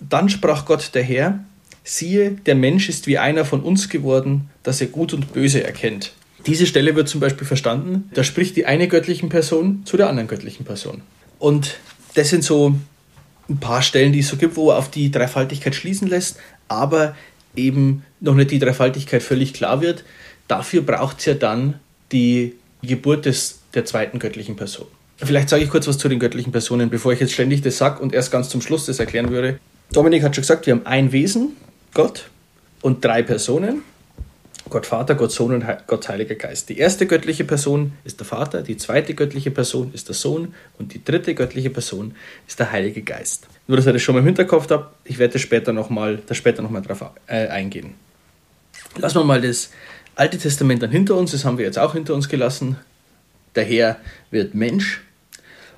[0.00, 1.44] Dann sprach Gott der Herr,
[1.82, 6.12] siehe, der Mensch ist wie einer von uns geworden, dass er Gut und Böse erkennt.
[6.46, 10.28] Diese Stelle wird zum Beispiel verstanden, da spricht die eine göttlichen Person zu der anderen
[10.28, 11.02] göttlichen Person.
[11.38, 11.78] Und
[12.14, 12.74] das sind so
[13.48, 17.16] ein paar Stellen, die es so gibt, wo auf die Dreifaltigkeit schließen lässt, aber
[17.56, 20.04] eben noch nicht die Dreifaltigkeit völlig klar wird.
[20.46, 21.80] Dafür braucht es ja dann
[22.12, 24.86] die Geburt des, der zweiten göttlichen Person.
[25.16, 28.00] Vielleicht sage ich kurz was zu den göttlichen Personen, bevor ich jetzt ständig das sage
[28.00, 29.58] und erst ganz zum Schluss das erklären würde.
[29.92, 31.56] Dominik hat schon gesagt, wir haben ein Wesen,
[31.92, 32.28] Gott,
[32.82, 33.82] und drei Personen.
[34.70, 36.68] Gott Vater, Gott Sohn und Gott Heiliger Geist.
[36.68, 40.94] Die erste göttliche Person ist der Vater, die zweite göttliche Person ist der Sohn und
[40.94, 42.14] die dritte göttliche Person
[42.46, 43.46] ist der Heilige Geist.
[43.66, 47.10] Nur, dass ihr das schon mal im Hinterkopf habt, ich werde später nochmal noch darauf
[47.26, 47.94] äh, eingehen.
[48.96, 49.70] Lassen wir mal das
[50.14, 52.76] Alte Testament dann hinter uns, das haben wir jetzt auch hinter uns gelassen.
[53.54, 53.98] Der Herr
[54.30, 55.02] wird Mensch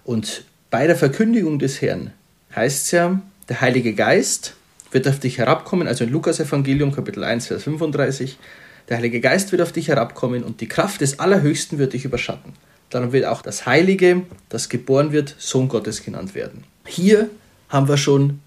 [0.05, 2.13] und bei der Verkündigung des Herrn
[2.55, 4.55] heißt es ja, der Heilige Geist
[4.93, 8.39] wird auf dich herabkommen, also in Lukas Evangelium Kapitel 1, Vers 35,
[8.91, 12.53] der Heilige Geist wird auf dich herabkommen und die Kraft des Allerhöchsten wird dich überschatten.
[12.91, 16.65] Dann wird auch das Heilige, das geboren wird, Sohn Gottes genannt werden.
[16.85, 17.31] Hier
[17.69, 18.41] haben wir schon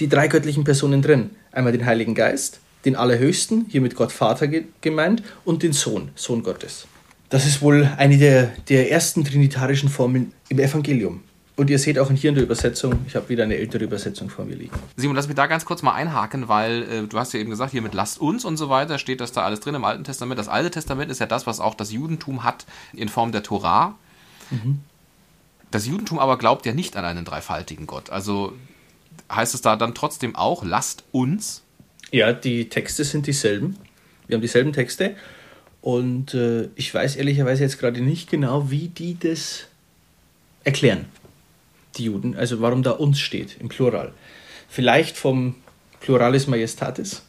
[0.00, 1.30] die drei göttlichen Personen drin.
[1.52, 4.48] Einmal den Heiligen Geist, den Allerhöchsten, hier mit Gott Vater
[4.80, 6.86] gemeint, und den Sohn, Sohn Gottes.
[7.28, 11.22] Das ist wohl eine der, der ersten trinitarischen Formeln im Evangelium.
[11.56, 14.44] Und ihr seht auch hier in der Übersetzung, ich habe wieder eine ältere Übersetzung vor
[14.44, 14.74] mir liegen.
[14.96, 17.72] Simon, lass mich da ganz kurz mal einhaken, weil äh, du hast ja eben gesagt,
[17.72, 20.38] hier mit lasst uns und so weiter steht das da alles drin im Alten Testament.
[20.38, 23.96] Das Alte Testament ist ja das, was auch das Judentum hat in Form der Torah.
[24.50, 24.80] Mhm.
[25.70, 28.10] Das Judentum aber glaubt ja nicht an einen dreifaltigen Gott.
[28.10, 28.54] Also
[29.30, 31.62] heißt es da dann trotzdem auch, lasst uns?
[32.10, 33.76] Ja, die Texte sind dieselben.
[34.26, 35.14] Wir haben dieselben Texte.
[35.82, 39.66] Und äh, ich weiß ehrlicherweise jetzt gerade nicht genau, wie die das
[40.64, 41.06] erklären
[41.96, 44.12] die Juden, also warum da uns steht im Plural.
[44.68, 45.56] Vielleicht vom
[46.00, 47.22] Pluralis Majestatis.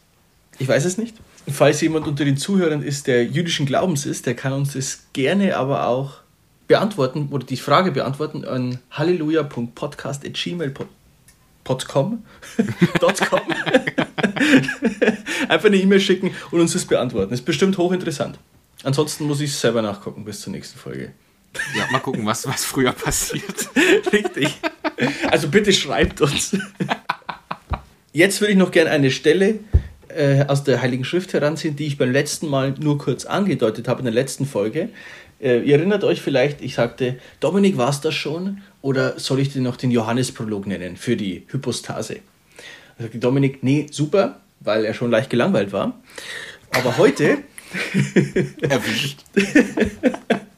[0.60, 1.15] Ich weiß es nicht.
[1.52, 5.58] Falls jemand unter den Zuhörern ist, der jüdischen Glaubens ist, der kann uns das gerne
[5.58, 6.17] aber auch
[6.67, 10.89] beantworten oder die Frage beantworten an halleluja.podcast.gmail.com.
[15.50, 17.34] Einfach eine E-Mail schicken und uns das beantworten.
[17.34, 18.38] Ist bestimmt hochinteressant.
[18.84, 21.12] Ansonsten muss ich es selber nachgucken bis zur nächsten Folge.
[21.75, 23.69] Ja, mal gucken, was, was früher passiert.
[24.13, 24.49] Richtig.
[25.29, 26.55] Also bitte schreibt uns.
[28.13, 29.59] Jetzt würde ich noch gerne eine Stelle
[30.09, 33.99] äh, aus der Heiligen Schrift heranziehen, die ich beim letzten Mal nur kurz angedeutet habe
[33.99, 34.89] in der letzten Folge.
[35.41, 38.61] Äh, ihr erinnert euch vielleicht, ich sagte, Dominik, war es das schon?
[38.81, 42.19] Oder soll ich dir noch den Johannesprolog nennen für die Hypostase?
[42.97, 45.99] Da sagte Dominik, nee, super, weil er schon leicht gelangweilt war.
[46.71, 47.39] Aber heute.
[48.61, 49.19] Erwischt.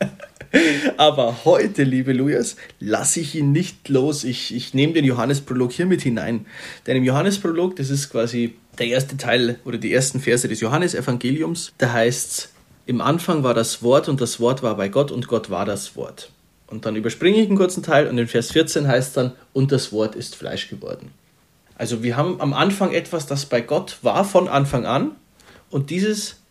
[0.98, 4.24] Aber heute, liebe Lujas, lasse ich ihn nicht los.
[4.24, 6.46] Ich, ich nehme den Johannesprolog hier mit hinein.
[6.86, 11.74] Denn im Johannesprolog, das ist quasi der erste Teil oder die ersten Verse des Johannesevangeliums,
[11.78, 12.50] da heißt es,
[12.86, 15.96] im Anfang war das Wort und das Wort war bei Gott und Gott war das
[15.96, 16.30] Wort.
[16.68, 19.72] Und dann überspringe ich einen kurzen Teil und in Vers 14 heißt es dann, und
[19.72, 21.12] das Wort ist Fleisch geworden.
[21.76, 25.12] Also wir haben am Anfang etwas, das bei Gott war von Anfang an
[25.70, 26.42] und dieses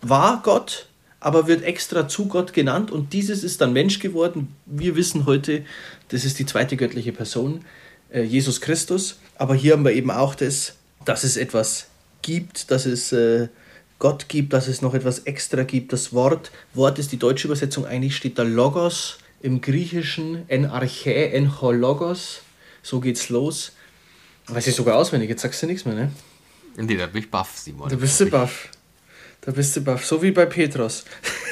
[0.00, 0.86] war Gott
[1.20, 4.54] aber wird extra zu Gott genannt und dieses ist dann Mensch geworden.
[4.66, 5.64] Wir wissen heute,
[6.08, 7.64] das ist die zweite göttliche Person,
[8.10, 9.18] äh, Jesus Christus.
[9.36, 11.88] Aber hier haben wir eben auch das, dass es etwas
[12.22, 13.48] gibt, dass es äh,
[13.98, 15.92] Gott gibt, dass es noch etwas extra gibt.
[15.92, 21.32] Das Wort, Wort ist die deutsche Übersetzung, eigentlich steht da Logos im Griechischen, en arche,
[21.32, 22.42] en hologos.
[22.82, 23.72] So geht's los.
[24.46, 26.12] Weiß ich sogar auswendig, jetzt sagst du nichts mehr, ne?
[26.76, 27.88] Nee, da bin ich baff, Simon.
[27.88, 28.70] Da bist du baff.
[29.48, 31.06] Da bist du baff, so wie bei Petros.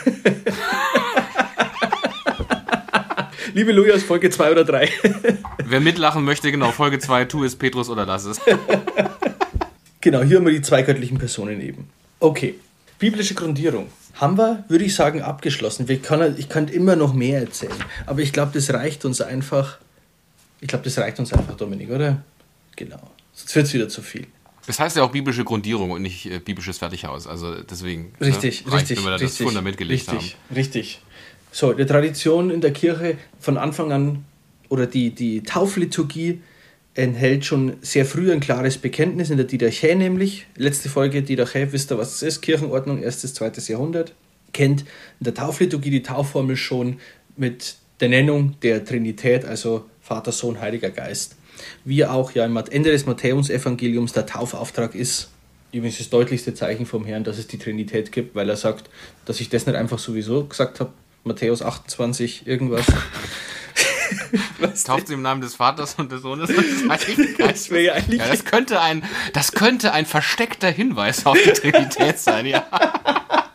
[3.55, 4.91] Liebe Lujas, Folge 2 oder 3.
[5.65, 8.39] Wer mitlachen möchte, genau, Folge 2, tu es Petrus oder lass es.
[10.03, 11.89] genau, hier haben wir die zwei göttlichen Personen eben.
[12.21, 12.57] Okay,
[12.99, 13.87] biblische Grundierung.
[14.13, 15.89] Haben wir, würde ich sagen, abgeschlossen.
[15.89, 17.73] Wir kann, ich könnte immer noch mehr erzählen,
[18.05, 19.79] aber ich glaube, das reicht uns einfach.
[20.61, 22.23] Ich glaube, das reicht uns einfach, Dominik, oder?
[22.77, 23.01] Genau.
[23.33, 24.27] Sonst wird es wieder zu viel.
[24.67, 27.27] Das heißt ja auch biblische Grundierung und nicht äh, biblisches Fertighaus.
[27.27, 28.13] Also deswegen.
[28.21, 28.99] Richtig, ne, reicht, richtig.
[28.99, 30.57] Wenn wir da richtig, das Fundament gelegt richtig, haben.
[30.57, 31.01] Richtig.
[31.53, 34.25] So, die Tradition in der Kirche von Anfang an
[34.69, 36.41] oder die, die Taufliturgie
[36.95, 40.47] enthält schon sehr früh ein klares Bekenntnis in der Didache nämlich.
[40.57, 42.41] Letzte Folge Didache, wisst ihr, was das ist?
[42.41, 44.15] Kirchenordnung, erstes, zweites Jahrhundert.
[44.53, 46.99] Kennt in der Taufliturgie die Taufformel schon
[47.37, 51.37] mit der Nennung der Trinität, also Vater, Sohn, Heiliger Geist.
[51.85, 55.31] Wie auch ja am Ende des Matthäusevangeliums der Taufauftrag ist,
[55.73, 58.89] übrigens das deutlichste Zeichen vom Herrn, dass es die Trinität gibt, weil er sagt,
[59.25, 60.93] dass ich das nicht einfach sowieso gesagt habe.
[61.25, 62.87] Matthäus 28, irgendwas.
[64.85, 67.83] Tauft sie im Namen des Vaters und des Sohnes und des Heiligen Das Geistes.
[67.83, 68.21] ja eigentlich.
[68.21, 72.65] Ja, das könnte ein, das könnte ein versteckter Hinweis auf die Trinität sein, ja.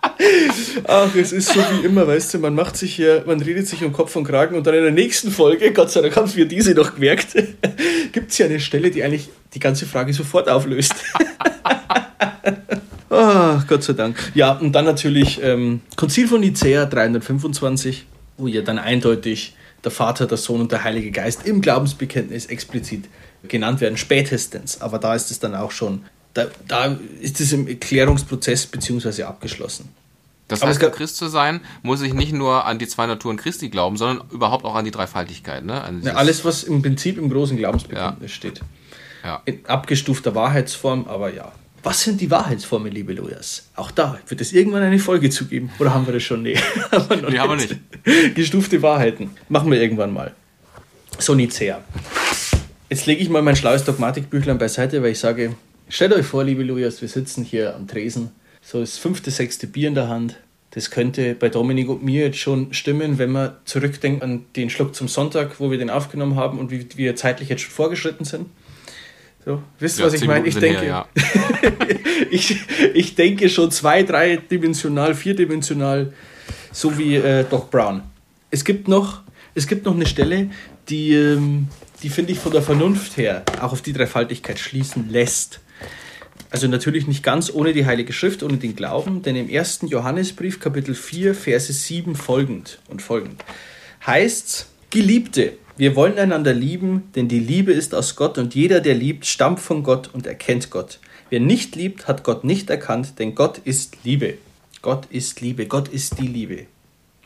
[0.86, 3.84] Ach, es ist so wie immer, weißt du, man macht sich hier, man redet sich
[3.84, 6.46] um Kopf und Kragen und dann in der nächsten Folge, Gott sei Dank haben wir
[6.46, 7.34] diese noch gemerkt,
[8.12, 10.96] gibt es ja eine Stelle, die eigentlich die ganze Frage sofort auflöst.
[13.10, 14.32] Ach, Gott sei Dank.
[14.34, 18.06] Ja, und dann natürlich ähm, Konzil von Nicea 325,
[18.38, 23.06] wo ja dann eindeutig der Vater, der Sohn und der Heilige Geist im Glaubensbekenntnis explizit
[23.48, 24.82] genannt werden, spätestens.
[24.82, 26.04] Aber da ist es dann auch schon,
[26.34, 29.90] da, da ist es im Erklärungsprozess beziehungsweise abgeschlossen.
[30.52, 33.38] Das Aber heißt, um Christ zu sein, muss ich nicht nur an die zwei Naturen
[33.38, 35.64] Christi glauben, sondern überhaupt auch an die Dreifaltigkeit.
[35.64, 35.74] Ne?
[35.74, 38.62] Ja, dieses- alles, was im Prinzip im großen Glaubensbekenntnis steht.
[39.24, 39.42] Ja.
[39.46, 41.52] In abgestufter Wahrheitsform, aber ja.
[41.84, 43.70] Was sind die Wahrheitsformen, liebe Lujas?
[43.76, 45.72] Auch da wird es irgendwann eine Folge zu geben.
[45.80, 46.44] Oder haben wir das schon?
[46.44, 46.56] Nee,
[46.92, 48.36] haben wir noch Nee, haben wir nicht.
[48.36, 49.32] Gestufte Wahrheiten.
[49.50, 50.34] Machen wir irgendwann mal.
[51.18, 51.80] So Nicea.
[52.90, 55.56] Jetzt lege ich mal mein schlaues Dogmatikbüchlein beiseite, weil ich sage,
[55.88, 58.32] stellt euch vor, liebe Lujas, wir sitzen hier am Tresen.
[58.62, 60.38] So das fünfte, sechste Bier in der Hand.
[60.72, 64.96] Das könnte bei Dominik und mir jetzt schon stimmen, wenn man zurückdenkt an den Schluck
[64.96, 68.46] zum Sonntag, wo wir den aufgenommen haben und wie wir zeitlich jetzt schon vorgeschritten sind.
[69.44, 70.48] So, wisst ihr, Ja, was ich meine?
[70.48, 71.24] Ich denke, her, ja.
[72.32, 72.58] ich,
[72.94, 76.14] ich denke schon zwei, dreidimensional, vierdimensional,
[76.72, 78.04] so wie äh, Doc Brown.
[78.52, 79.22] Es gibt noch,
[79.56, 80.52] es gibt noch eine Stelle,
[80.90, 81.68] die, ähm,
[82.04, 85.60] die finde ich von der Vernunft her auch auf die Dreifaltigkeit schließen lässt.
[86.50, 90.60] Also natürlich nicht ganz ohne die Heilige Schrift, ohne den Glauben, denn im ersten Johannesbrief,
[90.60, 93.44] Kapitel 4, Verse 7 folgend und folgend
[94.06, 98.94] heißt's, Geliebte, wir wollen einander lieben, denn die Liebe ist aus Gott und jeder, der
[98.94, 101.00] liebt, stammt von Gott und erkennt Gott.
[101.30, 104.38] Wer nicht liebt, hat Gott nicht erkannt, denn Gott ist Liebe.
[104.82, 106.66] Gott ist Liebe, Gott ist die Liebe.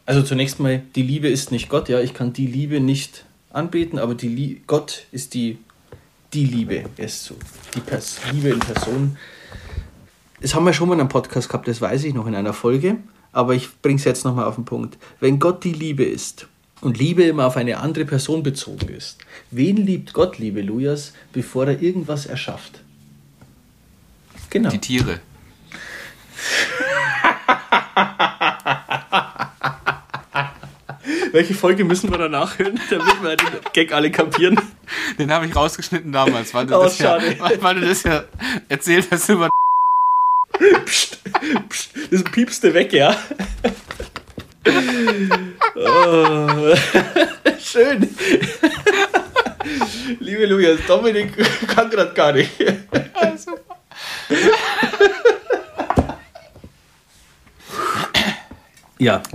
[0.05, 3.97] Also zunächst mal, die Liebe ist nicht Gott, ja, ich kann die Liebe nicht anbeten,
[3.97, 5.57] aber die Lie Gott ist die,
[6.33, 6.85] die Liebe.
[6.97, 7.35] Ist so
[7.73, 9.17] die Pers Liebe in Person.
[10.41, 12.53] Das haben wir schon mal in einem Podcast gehabt, das weiß ich noch in einer
[12.53, 12.97] Folge,
[13.31, 14.97] aber ich bringe es jetzt nochmal auf den Punkt.
[15.19, 16.47] Wenn Gott die Liebe ist
[16.81, 19.17] und Liebe immer auf eine andere Person bezogen ist,
[19.51, 22.81] wen liebt Gott, liebe Lujas, bevor er irgendwas erschafft?
[24.49, 24.69] Genau.
[24.69, 25.19] Die Tiere.
[31.35, 34.57] Welche Folge müssen wir danach hören, damit wir den Gag alle kapieren?
[35.19, 37.37] Den habe ich rausgeschnitten damals, weil du, Oh, das ja, schade.
[37.61, 38.23] weil, du das ja
[38.69, 39.49] erzählt hast über.
[40.85, 41.19] Psst,
[41.67, 43.17] psst, das piepste weg, ja.
[45.75, 46.73] oh,
[47.59, 48.15] schön.
[50.21, 51.33] Liebe Lujas, Dominik
[51.67, 52.57] kann gerade gar nicht.
[52.57, 52.71] Ja,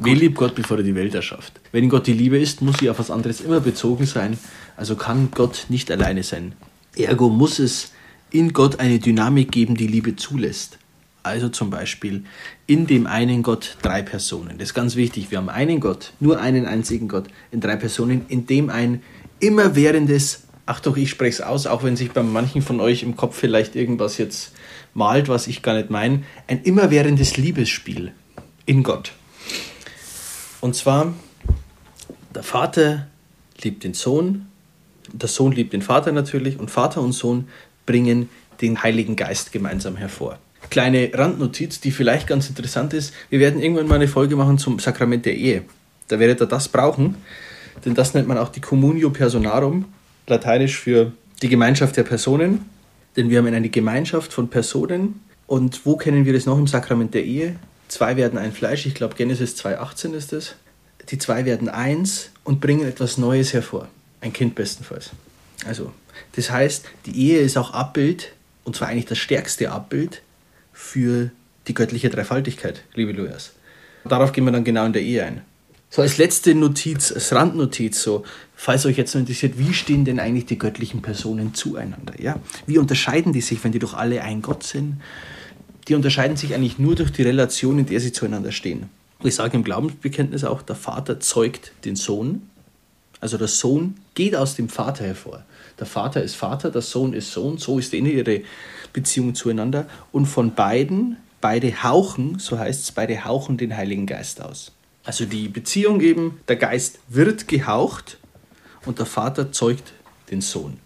[0.01, 1.61] wen liebt Gott, bevor er die Welt erschafft?
[1.73, 4.39] Wenn Gott die Liebe ist, muss sie auf was anderes immer bezogen sein.
[4.77, 6.55] Also kann Gott nicht alleine sein.
[6.97, 7.93] Ergo muss es
[8.31, 10.79] in Gott eine Dynamik geben, die Liebe zulässt.
[11.23, 12.25] Also zum Beispiel
[12.67, 14.57] in dem einen Gott drei Personen.
[14.57, 15.31] Das ist ganz wichtig.
[15.31, 19.03] Wir haben einen Gott, nur einen einzigen Gott in drei Personen, in dem ein
[19.41, 23.17] immerwährendes, ach doch, ich spreche es aus, auch wenn sich bei manchen von euch im
[23.17, 24.53] Kopf vielleicht irgendwas jetzt
[24.95, 28.13] malt, was ich gar nicht meine, ein immerwährendes Liebesspiel
[28.65, 29.13] in Gott.
[30.61, 31.15] Und zwar,
[32.35, 33.07] der Vater
[33.63, 34.47] liebt den Sohn,
[35.13, 37.49] der Sohn liebt den Vater natürlich und Vater und Sohn
[37.87, 38.29] bringen
[38.61, 40.39] den Heiligen Geist gemeinsam hervor.
[40.69, 43.13] Kleine Randnotiz, die vielleicht ganz interessant ist.
[43.31, 45.63] Wir werden irgendwann mal eine Folge machen zum Sakrament der Ehe.
[46.09, 47.17] Da werdet ihr das brauchen,
[47.85, 49.87] denn das nennt man auch die Communio Personarum,
[50.27, 52.67] lateinisch für die Gemeinschaft der Personen.
[53.17, 55.21] Denn wir haben eine Gemeinschaft von Personen.
[55.47, 57.57] Und wo kennen wir das noch im Sakrament der Ehe?
[57.91, 60.55] Zwei werden ein Fleisch, ich glaube Genesis 2,18 ist es.
[61.09, 63.89] Die zwei werden eins und bringen etwas Neues hervor.
[64.21, 65.11] Ein Kind bestenfalls.
[65.67, 65.93] Also,
[66.37, 70.23] das heißt, die Ehe ist auch Abbild, und zwar eigentlich das stärkste Abbild
[70.73, 71.33] für
[71.67, 73.55] die göttliche Dreifaltigkeit, liebe Lujas.
[74.05, 75.41] Darauf gehen wir dann genau in der Ehe ein.
[75.91, 78.25] So als letzte Notiz, als Randnotiz, so,
[78.55, 82.15] falls euch jetzt noch interessiert, wie stehen denn eigentlich die göttlichen Personen zueinander?
[82.21, 82.39] Ja?
[82.67, 85.01] Wie unterscheiden die sich, wenn die doch alle ein Gott sind?
[85.91, 88.89] Die unterscheiden sich eigentlich nur durch die Relation, in der sie zueinander stehen.
[89.25, 92.49] Ich sage im Glaubensbekenntnis auch, der Vater zeugt den Sohn.
[93.19, 95.45] Also der Sohn geht aus dem Vater hervor.
[95.81, 98.43] Der Vater ist Vater, der Sohn ist Sohn, so ist denen ihre
[98.93, 99.89] Beziehung zueinander.
[100.13, 104.71] Und von beiden, beide hauchen, so heißt es, beide hauchen den Heiligen Geist aus.
[105.03, 108.19] Also die Beziehung eben, der Geist wird gehaucht
[108.87, 109.93] und der Vater zeugt
[110.31, 110.79] den Sohn.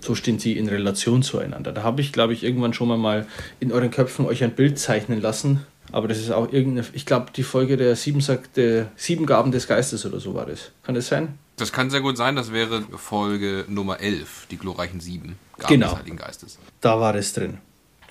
[0.00, 1.72] So stehen sie in Relation zueinander.
[1.72, 3.26] Da habe ich, glaube ich, irgendwann schon mal
[3.60, 5.66] in euren Köpfen euch ein Bild zeichnen lassen.
[5.92, 8.24] Aber das ist auch irgendeine, ich glaube, die Folge der sieben,
[8.56, 10.72] der sieben Gaben des Geistes oder so war das.
[10.82, 11.38] Kann das sein?
[11.56, 15.90] Das kann sehr gut sein, das wäre Folge Nummer 11, die glorreichen sieben Gaben genau.
[15.90, 16.58] des Heiligen Geistes.
[16.80, 17.58] Da war es drin.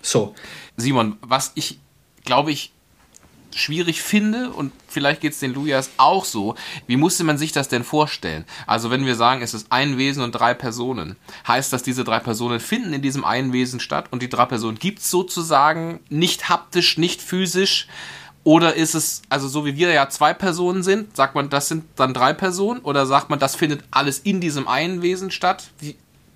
[0.02, 0.34] So.
[0.78, 1.80] Simon, was ich,
[2.24, 2.72] glaube ich,
[3.58, 6.56] schwierig finde, und vielleicht geht es den Lujas auch so,
[6.88, 8.46] wie musste man sich das denn vorstellen?
[8.68, 11.16] Also wenn wir sagen, es ist ein Wesen und drei Personen,
[11.48, 14.80] heißt das, diese drei Personen finden in diesem einen Wesen statt und die drei Personen
[14.80, 17.88] gibt es sozusagen nicht haptisch, nicht physisch,
[18.44, 21.86] oder ist es, also so wie wir ja zwei Personen sind, sagt man, das sind
[21.96, 22.82] dann drei Personen?
[22.82, 25.72] Oder sagt man, das findet alles in diesem einen Wesen statt?
[25.80, 25.96] Wie,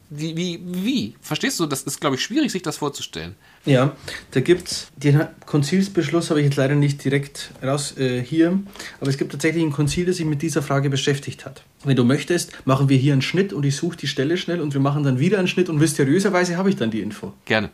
[0.09, 1.15] wie, wie, wie?
[1.21, 1.65] Verstehst du?
[1.65, 3.35] Das ist, glaube ich, schwierig, sich das vorzustellen.
[3.67, 3.95] Ja,
[4.31, 8.57] da gibt es, den Konzilsbeschluss habe ich jetzt leider nicht direkt raus äh, hier,
[9.01, 11.63] aber es gibt tatsächlich ein Konzil, das sich mit dieser Frage beschäftigt hat.
[11.83, 14.73] Wenn du möchtest, machen wir hier einen Schnitt und ich suche die Stelle schnell und
[14.73, 17.33] wir machen dann wieder einen Schnitt und mysteriöserweise habe ich dann die Info.
[17.43, 17.67] Gerne.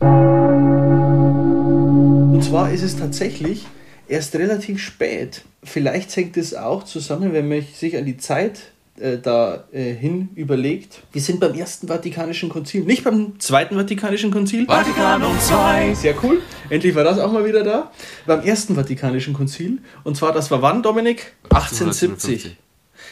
[2.32, 3.64] Und zwar ist es tatsächlich
[4.08, 5.42] erst relativ spät.
[5.62, 10.28] Vielleicht hängt es auch zusammen, wenn man sich an die Zeit äh, da äh, hin
[10.34, 11.02] überlegt.
[11.12, 14.66] Wir sind beim ersten Vatikanischen Konzil, nicht beim zweiten Vatikanischen Konzil.
[14.66, 15.94] Vatikanum II.
[15.94, 16.40] Sehr cool.
[16.70, 17.90] Endlich war das auch mal wieder da.
[18.26, 19.78] Beim ersten Vatikanischen Konzil.
[20.04, 21.34] Und zwar, das war wann, Dominik?
[21.50, 22.56] 1870.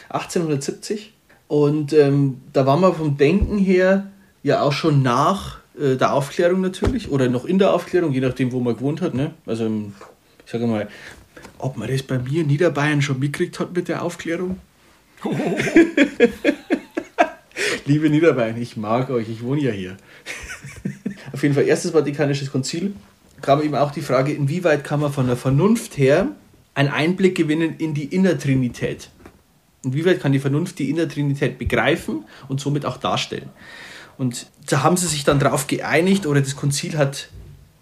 [0.09, 1.13] 1870.
[1.47, 6.61] Und ähm, da waren wir vom Denken her ja auch schon nach äh, der Aufklärung
[6.61, 9.13] natürlich oder noch in der Aufklärung, je nachdem, wo man gewohnt hat.
[9.13, 9.33] Ne?
[9.45, 9.69] Also
[10.45, 10.87] ich sage mal,
[11.57, 14.59] ob man das bei mir in Niederbayern schon mitgekriegt hat mit der Aufklärung.
[17.85, 19.97] Liebe Niederbayern, ich mag euch, ich wohne ja hier.
[21.31, 22.95] Auf jeden Fall, erstes Vatikanisches Konzil
[23.41, 26.29] kam eben auch die Frage, inwieweit kann man von der Vernunft her
[26.75, 29.09] einen Einblick gewinnen in die Innertrinität.
[29.83, 33.49] Inwieweit kann die Vernunft die Innertrinität begreifen und somit auch darstellen.
[34.17, 37.29] Und da haben sie sich dann darauf geeinigt, oder das Konzil hat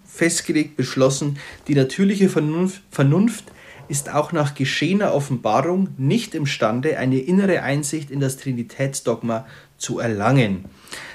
[0.05, 3.45] festgelegt, beschlossen, die natürliche Vernunft, Vernunft
[3.91, 9.45] ist auch nach geschehener Offenbarung nicht imstande, eine innere Einsicht in das Trinitätsdogma
[9.77, 10.65] zu erlangen.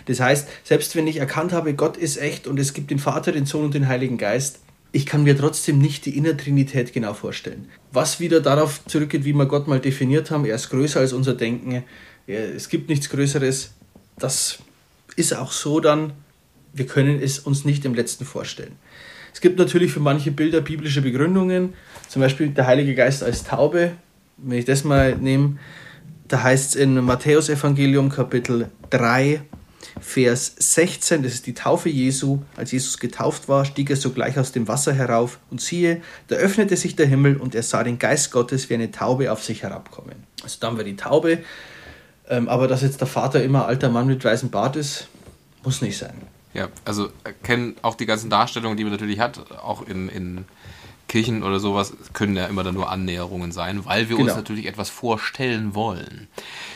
[0.04, 3.32] Das heißt, selbst wenn ich erkannt habe, Gott ist echt und es gibt den Vater,
[3.32, 4.60] den Sohn und den Heiligen Geist,
[4.92, 7.68] ich kann mir trotzdem nicht die Innertrinität genau vorstellen.
[7.92, 11.34] Was wieder darauf zurückgeht, wie wir Gott mal definiert haben, er ist größer als unser
[11.34, 11.82] Denken,
[12.26, 13.72] es gibt nichts Größeres.
[14.18, 14.58] Das
[15.16, 16.12] ist auch so dann,
[16.74, 18.76] wir können es uns nicht im letzten vorstellen.
[19.36, 21.74] Es gibt natürlich für manche Bilder biblische Begründungen,
[22.08, 23.92] zum Beispiel der Heilige Geist als Taube.
[24.38, 25.58] Wenn ich das mal nehme,
[26.26, 29.42] da heißt es in Matthäus Evangelium Kapitel 3,
[30.00, 32.44] Vers 16, das ist die Taufe Jesu.
[32.56, 36.78] Als Jesus getauft war, stieg er sogleich aus dem Wasser herauf und siehe, da öffnete
[36.78, 40.16] sich der Himmel und er sah den Geist Gottes wie eine Taube auf sich herabkommen.
[40.42, 41.40] Also dann war die Taube,
[42.30, 45.08] ähm, aber dass jetzt der Vater immer alter Mann mit weißem Bart ist,
[45.62, 46.35] muss nicht sein.
[46.56, 47.10] Ja, also
[47.42, 50.44] kennen auch die ganzen Darstellungen, die man natürlich hat, auch in, in
[51.06, 54.28] Kirchen oder sowas, können ja immer dann nur Annäherungen sein, weil wir genau.
[54.28, 56.28] uns natürlich etwas vorstellen wollen.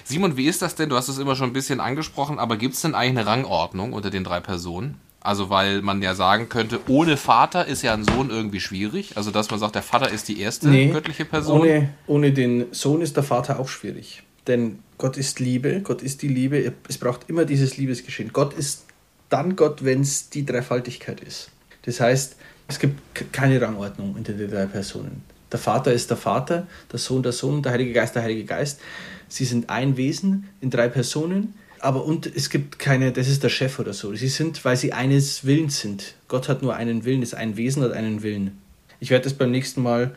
[0.04, 0.90] Simon, wie ist das denn?
[0.90, 3.94] Du hast es immer schon ein bisschen angesprochen, aber gibt es denn eigentlich eine Rangordnung
[3.94, 4.98] unter den drei Personen?
[5.22, 9.16] Also, weil man ja sagen könnte, ohne Vater ist ja ein Sohn irgendwie schwierig.
[9.16, 11.60] Also, dass man sagt, der Vater ist die erste nee, göttliche Person.
[11.60, 14.22] Ohne, ohne den Sohn ist der Vater auch schwierig.
[14.46, 16.72] Denn Gott ist Liebe, Gott ist die Liebe.
[16.88, 18.32] Es braucht immer dieses Liebesgeschehen.
[18.32, 18.86] Gott ist
[19.30, 21.50] dann Gott, wenn es die Dreifaltigkeit ist.
[21.82, 22.36] Das heißt,
[22.68, 23.00] es gibt
[23.32, 25.22] keine Rangordnung unter den drei Personen.
[25.50, 28.80] Der Vater ist der Vater, der Sohn der Sohn, der Heilige Geist der Heilige Geist.
[29.28, 33.48] Sie sind ein Wesen in drei Personen, aber und es gibt keine, das ist der
[33.48, 34.14] Chef oder so.
[34.14, 36.14] Sie sind, weil sie eines Willens sind.
[36.28, 38.58] Gott hat nur einen Willen, ist ein Wesen, hat einen Willen.
[39.00, 40.14] Ich werde das beim nächsten Mal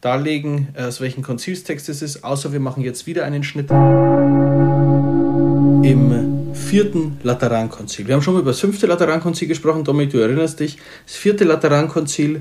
[0.00, 3.70] darlegen, aus welchem Konzilstext es ist, außer wir machen jetzt wieder einen Schnitt.
[5.84, 6.31] Im
[6.72, 8.06] vierten Laterankonzil.
[8.06, 10.78] Wir haben schon mal über das fünfte Laterankonzil gesprochen, Dominik, du erinnerst dich.
[11.06, 12.40] Das vierte Laterankonzil.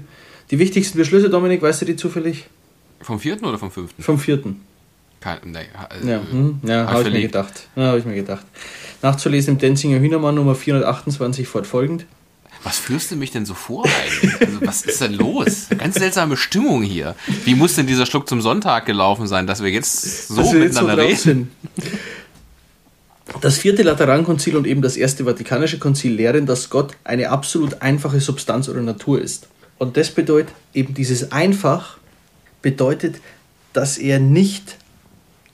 [0.51, 2.45] Die wichtigsten Beschlüsse, Dominik, weißt du die zufällig?
[3.01, 4.01] Vom vierten oder vom fünften?
[4.01, 4.61] Vom vierten.
[5.19, 7.67] Kein, nee, äh, ja, hm, ja habe ich mir gedacht.
[7.75, 8.45] Ja, habe ich mir gedacht.
[9.01, 12.05] Nachzulesen im Denzinger Hühnermann Nummer 428 fortfolgend.
[12.63, 14.39] Was führst du mich denn so vor eigentlich?
[14.39, 15.67] Also, was ist denn los?
[15.77, 17.15] Ganz seltsame Stimmung hier.
[17.43, 20.61] Wie muss denn dieser Schluck zum Sonntag gelaufen sein, dass wir jetzt so Dass wir
[20.61, 21.51] jetzt so miteinander reden?
[23.39, 28.19] Das vierte Laterankonzil und eben das erste Vatikanische Konzil lehren, dass Gott eine absolut einfache
[28.19, 29.47] Substanz oder Natur ist.
[29.77, 31.97] Und das bedeutet eben dieses einfach
[32.61, 33.15] bedeutet,
[33.73, 34.77] dass er nicht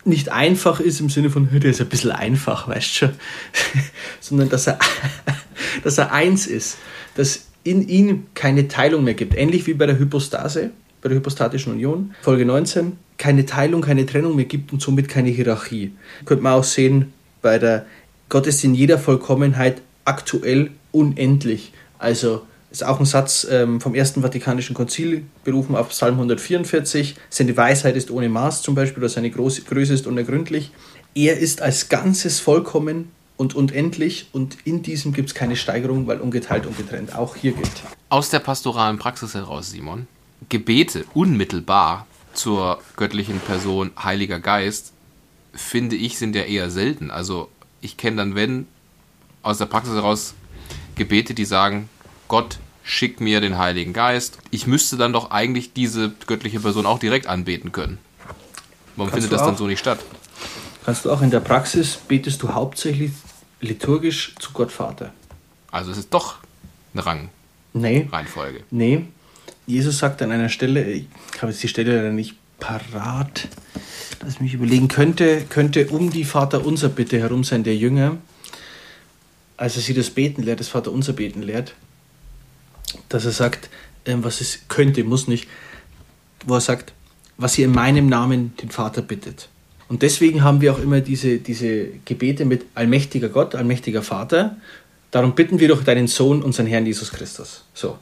[0.08, 3.12] nicht einfach ist im Sinne von, der ist ein bisschen einfach, weißt schon,
[4.22, 4.80] sondern dass er,
[5.84, 6.78] dass er eins ist,
[7.16, 9.36] dass in ihm keine Teilung mehr gibt.
[9.36, 10.72] Ähnlich wie bei der Hypostase,
[11.02, 15.30] bei der hypostatischen Union, Folge 19, keine Teilung, keine Trennung mehr gibt und somit keine
[15.30, 15.92] Hierarchie.
[16.24, 17.86] Könnte man auch sehen bei der
[18.30, 21.72] Gott ist in jeder Vollkommenheit aktuell unendlich.
[21.98, 27.16] Also ist auch ein Satz ähm, vom Ersten Vatikanischen Konzil, berufen auf Psalm 144.
[27.30, 30.72] Seine Weisheit ist ohne Maß zum Beispiel, oder seine Groß Größe ist unergründlich.
[31.16, 36.20] Er ist als Ganzes vollkommen und unendlich und in diesem gibt es keine Steigerung, weil
[36.20, 37.16] ungeteilt, ungetrennt.
[37.16, 37.72] Auch hier gilt.
[38.10, 40.08] Aus der pastoralen Praxis heraus, Simon,
[40.50, 44.94] Gebete unmittelbar zur göttlichen Person Heiliger Geist,
[45.58, 47.12] finde ich, sind ja eher selten.
[47.12, 47.50] Also
[47.82, 48.68] ich kenne dann, wenn
[49.42, 50.34] aus der Praxis heraus
[50.96, 51.90] Gebete, die sagen,
[52.28, 54.38] Gott, schick mir den Heiligen Geist.
[54.52, 57.98] Ich müsste dann doch eigentlich diese göttliche Person auch direkt anbeten können.
[58.96, 59.60] Warum Kannst findet das dann auch.
[59.60, 60.00] so nicht statt?
[60.86, 63.12] Kannst du auch in der Praxis, betest du hauptsächlich
[63.60, 65.14] liturgisch zu Gott Vater?
[65.72, 66.38] Also es ist doch
[66.94, 67.30] eine
[67.74, 68.64] Nee, Rangreihenfolge.
[68.72, 69.06] Nee,
[69.66, 71.08] Jesus sagt an einer Stelle, ich
[71.42, 73.48] habe jetzt die Stelle leider nicht parat,
[74.20, 78.18] dass mich überlegen könnte, könnte um die Vater unser Bitte herum sein, der Jünger,
[79.58, 81.74] als er sie das Beten lehrt, das Vater unser Beten lehrt,
[83.10, 83.70] dass er sagt,
[84.06, 85.48] ähm, was es könnte, muss nicht,
[86.46, 86.94] wo er sagt,
[87.38, 89.50] was ihr in meinem Namen den Vater bittet.
[89.90, 94.58] Und deswegen haben wir auch immer diese, diese Gebete mit allmächtiger Gott, allmächtiger Vater.
[95.12, 97.64] Darum bitten wir doch deinen Sohn, unseren Herrn Jesus Christus.
[97.74, 97.98] So.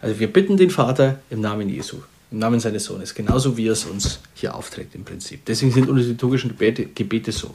[0.00, 1.98] Also wir bitten den Vater im Namen Jesu,
[2.30, 5.44] im Namen seines Sohnes, genauso wie er es uns hier aufträgt im Prinzip.
[5.46, 7.54] Deswegen sind unsere liturgischen Gebete, Gebete so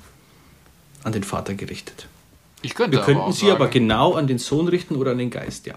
[1.04, 2.08] an den Vater gerichtet.
[2.62, 5.12] Ich könnte Wir könnten aber auch sie aber sagen, genau an den Sohn richten oder
[5.12, 5.76] an den Geist, ja.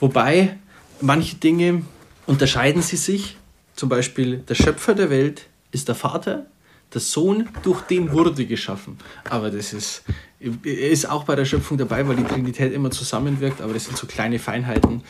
[0.00, 0.56] Wobei
[1.00, 1.82] manche Dinge
[2.26, 3.36] unterscheiden sie sich.
[3.74, 6.46] Zum Beispiel der Schöpfer der Welt ist der Vater,
[6.94, 8.98] der Sohn durch den wurde geschaffen.
[9.28, 10.02] Aber das ist,
[10.40, 13.98] er ist auch bei der Schöpfung dabei, weil die Trinität immer zusammenwirkt, aber das sind
[13.98, 15.02] so kleine Feinheiten.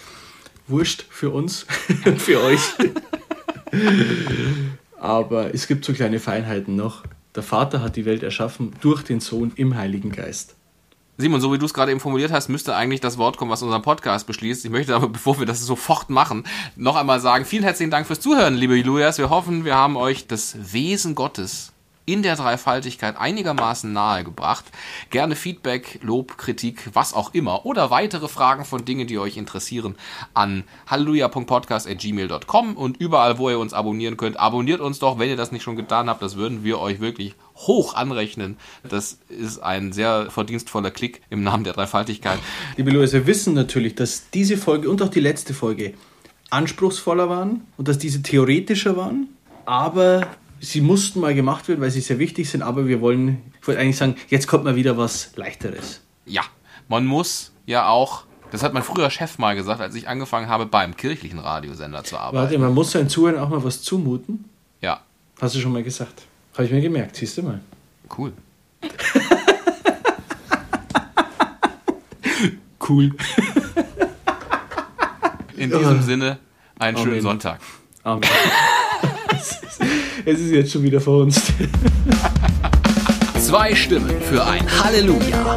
[0.69, 1.67] Wurscht für uns
[2.05, 2.61] und für euch.
[4.99, 7.05] aber es gibt so kleine Feinheiten noch.
[7.35, 10.57] Der Vater hat die Welt erschaffen durch den Sohn im Heiligen Geist.
[11.19, 13.63] Simon, so wie du es gerade eben formuliert hast, müsste eigentlich das Wort kommen, was
[13.63, 14.65] unseren Podcast beschließt.
[14.65, 16.45] Ich möchte aber, bevor wir das sofort machen,
[16.77, 19.19] noch einmal sagen, vielen herzlichen Dank fürs Zuhören, liebe Julias.
[19.19, 21.73] Wir hoffen, wir haben euch das Wesen Gottes
[22.07, 24.65] in der Dreifaltigkeit einigermaßen nahegebracht.
[25.11, 29.97] Gerne Feedback, Lob, Kritik, was auch immer oder weitere Fragen von Dingen, die euch interessieren,
[30.33, 35.53] an halleluja.podcast.gmail.com und überall, wo ihr uns abonnieren könnt, abonniert uns doch, wenn ihr das
[35.53, 36.23] nicht schon getan habt.
[36.23, 38.57] Das würden wir euch wirklich hoch anrechnen.
[38.89, 42.39] Das ist ein sehr verdienstvoller Klick im Namen der Dreifaltigkeit.
[42.77, 45.95] Liebe Luis, wir wissen natürlich, dass diese Folge und auch die letzte Folge
[46.51, 49.29] anspruchsvoller waren und dass diese theoretischer waren,
[49.65, 50.29] aber
[50.61, 53.81] sie mussten mal gemacht werden, weil sie sehr wichtig sind, aber wir wollen, ich wollte
[53.81, 56.01] eigentlich sagen, jetzt kommt mal wieder was Leichteres.
[56.25, 56.43] Ja,
[56.89, 60.67] man muss ja auch, das hat mein früher Chef mal gesagt, als ich angefangen habe,
[60.67, 62.37] beim kirchlichen Radiosender zu arbeiten.
[62.37, 64.45] Warte, man muss seinen Zuhörern auch mal was zumuten.
[64.81, 65.01] Ja,
[65.41, 66.23] Hast du schon mal gesagt.
[66.55, 67.61] Habe ich mir gemerkt, siehst du mal.
[68.17, 68.33] cool.
[72.89, 73.11] Cool.
[75.57, 76.39] In diesem Sinne,
[76.79, 77.23] einen schönen Amen.
[77.23, 77.61] Sonntag.
[78.05, 78.23] Amen.
[80.27, 81.41] Es ist jetzt schon wieder vor uns.
[83.39, 85.57] Zwei Stimmen für ein Halleluja.